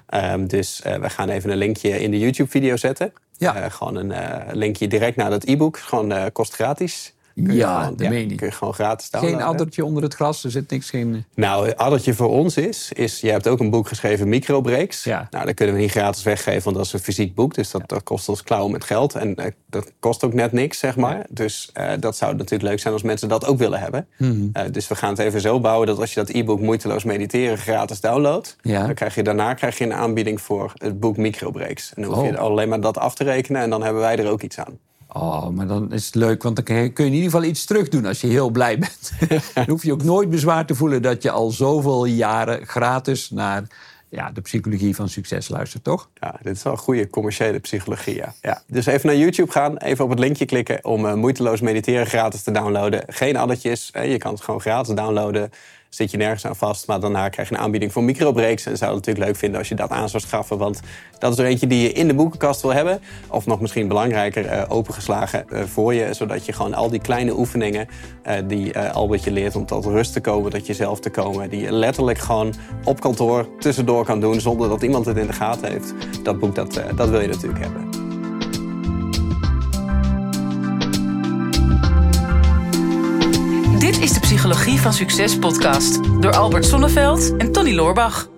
Um, 0.10 0.47
dus 0.47 0.82
we 0.84 1.10
gaan 1.10 1.30
even 1.30 1.49
een 1.49 1.58
linkje 1.58 2.01
in 2.01 2.12
de 2.12 2.19
YouTube-video 2.19 2.75
zetten. 2.75 3.13
Ja. 3.38 3.69
gewoon 3.69 3.95
een 3.95 4.13
linkje 4.51 4.88
direct 4.88 5.15
naar 5.15 5.30
dat 5.30 5.43
e-book. 5.43 5.78
Gewoon 5.80 6.32
kost 6.32 6.54
gratis. 6.54 7.14
Ja, 7.36 7.80
gewoon, 7.82 7.98
dat 7.98 8.10
meen 8.10 8.30
je 8.30 8.36
kun 8.36 8.48
je 8.48 8.54
gewoon 8.54 8.74
gratis 8.74 9.10
downloaden. 9.10 9.39
Geen 9.39 9.48
addertje 9.50 9.86
onder 9.86 10.04
het 10.04 10.13
gras, 10.13 10.43
er 10.43 10.52
zit 10.52 10.69
niks 10.69 10.89
geen... 10.89 11.26
Nou, 11.34 11.74
addertje 11.76 12.13
voor 12.13 12.30
ons 12.30 12.58
is, 12.58 12.91
is 12.93 13.19
je 13.19 13.32
hebt 13.32 13.48
ook 13.48 13.60
een 13.60 13.69
boek 13.69 13.88
geschreven, 13.88 14.30
Microbreaks. 14.30 15.04
Ja. 15.04 15.28
Nou, 15.32 15.45
dat 15.45 15.56
kunnen 15.56 15.76
we 15.76 15.82
niet 15.82 15.91
gratis 15.91 16.24
weggeven, 16.24 16.63
want 16.63 16.76
dat 16.76 16.86
is 16.86 16.93
een 16.93 17.00
fysiek 17.00 17.36
boek. 17.36 17.54
Dus 17.54 17.71
dat, 17.71 17.82
ja. 17.82 17.88
dat 17.88 18.04
kost 18.04 18.30
ons 18.30 18.43
klauwen 18.43 18.71
met 18.71 18.84
geld. 18.84 19.15
En 19.15 19.36
uh, 19.39 19.45
dat 19.69 19.91
kost 20.00 20.24
ook 20.24 20.34
net 20.34 20.52
niks, 20.52 20.80
zeg 20.80 20.95
maar. 20.95 21.17
Ja. 21.17 21.26
Dus 21.30 21.71
uh, 21.78 21.91
dat 22.00 22.17
zou 22.17 22.36
natuurlijk 22.36 22.69
leuk 22.69 22.80
zijn 22.80 22.93
als 22.93 23.04
mensen 23.04 23.30
dat 23.30 23.45
ook 23.45 23.58
willen 23.58 23.80
hebben. 23.80 24.08
Mhm. 24.17 24.32
Mm 24.32 24.52
-hmm. 24.54 24.63
uh, 24.65 24.71
dus 24.71 24.88
we 24.88 24.95
gaan 24.95 25.10
het 25.10 25.19
even 25.19 25.41
zo 25.41 25.60
bouwen 25.60 25.88
dat 25.88 26.00
als 26.00 26.13
je 26.13 26.19
dat 26.19 26.30
e-book 26.30 26.60
Moeiteloos 26.60 27.04
Mediteren 27.04 27.58
gratis 27.58 28.02
downloadt... 28.02 28.56
Dan 28.62 28.93
krijg 28.93 29.15
je 29.15 29.24
daarna 29.24 29.54
krijg 29.54 29.78
je 29.78 29.84
een 29.84 29.93
aanbieding 29.93 30.41
voor 30.41 30.71
het 30.76 31.00
boek 31.00 31.17
Microbreaks. 31.17 31.93
En 31.95 32.02
dan 32.02 32.13
hoef 32.13 32.24
Oh. 32.24 32.30
je 32.30 32.38
alleen 32.38 32.69
maar 32.69 32.82
dat 32.82 32.98
af 32.98 33.15
te 33.15 33.24
rekenen 33.24 33.62
en 33.62 33.69
dan 33.69 33.84
hebben 33.84 34.02
wij 34.02 34.17
er 34.17 34.30
ook 34.30 34.41
iets 34.41 34.60
aan. 34.60 34.80
Oh, 35.17 35.49
maar 35.49 35.67
dan 35.67 35.93
is 35.93 36.06
het 36.06 36.15
leuk, 36.15 36.43
want 36.43 36.56
dan 36.56 36.65
kun 36.65 36.75
je 36.75 36.93
in 36.95 37.13
ieder 37.13 37.32
geval 37.32 37.43
iets 37.43 37.65
terug 37.65 37.89
doen 37.89 38.06
als 38.06 38.21
je 38.21 38.28
heel 38.28 38.49
blij 38.49 38.80
bent. 38.80 39.12
dan 39.54 39.65
hoef 39.67 39.84
je 39.84 39.91
ook 39.91 40.04
nooit 40.04 40.30
bezwaar 40.30 40.65
te 40.65 40.75
voelen 40.75 41.01
dat 41.01 41.23
je 41.23 41.32
al 41.32 41.51
zoveel 41.51 42.06
jaren 42.06 42.67
gratis 42.67 43.30
naar 43.30 43.63
ja, 44.10 44.32
de 44.32 44.41
psychologie 44.41 44.95
van 44.95 45.10
succes 45.10 45.49
luistert, 45.49 45.84
toch? 45.84 46.10
Ja, 46.19 46.36
dit 46.41 46.56
is 46.56 46.63
wel 46.63 46.75
goede 46.75 47.10
commerciële 47.10 47.60
psychologie, 47.60 48.21
ja. 48.41 48.62
Dus 48.67 48.86
even 48.86 49.08
naar 49.08 49.17
YouTube 49.17 49.51
gaan, 49.51 49.78
even 49.78 50.04
op 50.04 50.10
het 50.10 50.19
linkje 50.19 50.45
klikken 50.45 50.86
om 50.86 51.06
uh, 51.06 51.13
moeiteloos 51.13 51.62
mediteren 51.62 52.06
gratis 52.06 52.43
te 52.43 52.51
downloaden. 52.51 53.04
Geen 53.08 53.38
addertjes, 53.38 53.89
je 53.93 54.17
kan 54.17 54.34
het 54.34 54.41
gewoon 54.41 54.62
gratis 54.62 54.95
downloaden. 54.95 55.51
Zit 55.89 56.12
je 56.12 56.17
nergens 56.17 56.45
aan 56.45 56.56
vast, 56.56 56.88
maar 56.88 57.00
daarna 57.00 57.30
krijg 57.30 57.50
je 57.50 57.56
een 57.56 57.62
aanbieding 57.62 57.91
voor 57.91 58.04
microbreaks. 58.04 58.65
En 58.65 58.78
zou 58.78 58.95
het 58.95 59.00
natuurlijk 59.00 59.26
leuk 59.26 59.36
vinden 59.36 59.60
als 59.60 59.69
je 59.69 59.76
dat 59.76 59.89
aan 59.89 60.10
zou 60.10 60.24
schaffen. 60.24 60.58
Want 60.58 60.80
dat 61.19 61.34
is 61.34 61.39
er 61.39 61.45
eentje 61.45 61.67
die 61.67 61.82
je 61.82 61.91
in 61.91 62.08
de 62.08 62.13
boekenkast 62.13 62.62
wil 62.62 62.74
hebben. 62.74 63.00
Of 63.30 63.45
nog 63.45 63.62
misschien 63.62 63.88
belangrijker, 63.88 64.45
uh, 64.45 64.63
opengeslagen 64.67 65.45
uh, 65.50 65.63
voor 65.63 65.93
je. 65.93 66.13
Zodat 66.13 66.45
je 66.45 66.54
gewoon 66.54 66.74
al 66.74 66.89
die 66.89 67.02
kleine 67.02 67.38
oefeningen 67.38 67.88
uh, 68.28 68.34
die 68.48 68.80
Albert 68.80 69.24
je 69.24 69.32
leert 69.32 69.56
om 69.56 69.65
tot 69.65 69.86
rust 69.86 70.13
te 70.13 70.21
komen, 70.21 70.52
tot 70.52 70.67
jezelf 70.67 71.00
te 71.00 71.10
komen. 71.10 71.50
Die 71.50 71.62
je 71.62 71.71
letterlijk 71.71 72.17
gewoon 72.17 72.54
op 72.84 73.00
kantoor 73.00 73.48
tussendoor 73.60 74.06
kan 74.06 74.19
doen 74.19 74.41
zonder 74.41 74.69
dat 74.69 74.82
iemand 74.82 75.06
het 75.06 75.17
in 75.17 75.28
de 75.28 75.34
gaten 75.34 75.71
heeft. 75.71 75.93
Dat 76.24 76.39
boek, 76.39 76.56
dat, 76.56 76.82
dat 76.95 77.10
wil 77.10 77.21
je 77.21 77.28
natuurlijk 77.28 77.63
hebben. 77.63 78.05
Psychologie 84.45 84.79
van 84.79 84.93
Succes 84.93 85.38
podcast 85.39 86.21
door 86.21 86.36
Albert 86.36 86.65
Sonneveld 86.65 87.38
en 87.38 87.51
Tony 87.51 87.73
Loorbach. 87.75 88.35